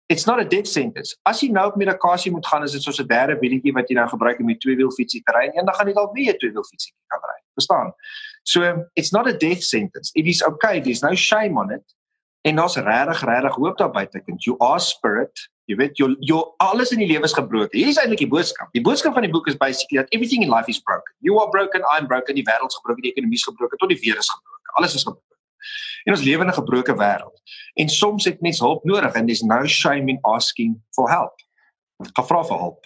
It's 0.09 0.25
not 0.25 0.39
a 0.39 0.43
death 0.43 0.67
sentence. 0.67 1.15
As 1.25 1.41
jy 1.41 1.51
nou 1.53 1.67
op 1.69 1.75
medikasie 1.77 2.31
moet 2.31 2.45
gaan, 2.45 2.63
is 2.63 2.71
dit 2.71 2.81
soos 2.81 2.99
'n 2.99 3.07
derde 3.07 3.37
wieltjie 3.39 3.73
wat 3.73 3.89
jy 3.89 3.95
nou 3.95 4.07
gebruik 4.07 4.39
om 4.39 4.47
die 4.47 4.57
tweewielfietsie 4.57 5.21
te 5.23 5.31
ry 5.31 5.45
en 5.47 5.53
eendag 5.53 5.77
gaan 5.77 5.87
jy 5.87 5.93
dalk 5.93 6.13
weer 6.13 6.33
'n 6.33 6.37
tweewielfietsie 6.37 6.93
kan 7.07 7.19
ry. 7.21 7.39
Verstaan? 7.53 7.93
So 8.43 8.85
it's 8.95 9.11
not 9.11 9.27
a 9.27 9.33
death 9.33 9.63
sentence. 9.63 10.11
It 10.15 10.25
is 10.25 10.41
okay. 10.41 10.81
There's 10.81 11.01
no 11.01 11.13
shame 11.15 11.59
on 11.59 11.71
it. 11.71 11.85
En 12.41 12.55
daar's 12.55 12.75
regtig 12.75 13.21
regtig 13.25 13.55
hoop 13.55 13.77
daar 13.77 13.91
buitekant. 13.91 14.43
You 14.43 14.57
are 14.59 14.79
spirit. 14.79 15.49
Jy 15.69 15.75
weet 15.77 15.99
jou 16.01 16.09
jou 16.25 16.39
alles 16.65 16.89
in 16.95 17.03
die 17.03 17.07
lewe 17.07 17.27
is 17.29 17.35
gebroken. 17.37 17.77
Hier 17.77 17.91
is 17.91 17.99
eintlik 18.01 18.23
die 18.23 18.29
boodskap. 18.29 18.71
Die 18.73 18.81
boodskap 18.81 19.13
van 19.13 19.27
die 19.27 19.29
boek 19.29 19.47
is 19.51 19.57
basically 19.57 19.99
that 20.01 20.09
everything 20.15 20.41
in 20.41 20.49
life 20.49 20.71
is 20.71 20.79
broken. 20.81 21.13
You 21.21 21.37
are 21.43 21.49
broken, 21.53 21.85
I'm 21.93 22.07
broken, 22.09 22.33
die 22.39 22.45
wêreld 22.47 22.73
is 22.73 22.79
gebroken, 22.81 23.05
die 23.05 23.11
ekonomie 23.13 23.37
is 23.37 23.45
gebroken, 23.45 23.77
tot 23.77 23.93
die 23.93 23.99
weer 24.01 24.17
is 24.17 24.29
gebroken. 24.33 24.73
Alles 24.81 24.97
is 24.97 25.05
gebroken. 25.05 25.37
En 26.07 26.15
ons 26.15 26.23
lewe 26.25 26.41
in 26.41 26.49
'n 26.49 26.57
gebroke 26.57 26.95
wêreld. 26.97 27.37
En 27.73 27.89
soms 27.89 28.25
het 28.25 28.41
mens 28.41 28.59
hulp 28.59 28.83
nodig 28.83 29.13
and 29.13 29.27
there's 29.27 29.43
no 29.43 29.65
shame 29.65 30.09
in 30.09 30.17
asking 30.21 30.81
for 30.95 31.09
help. 31.09 31.35
Gevra 32.17 32.43
vir 32.43 32.57
hulp. 32.57 32.85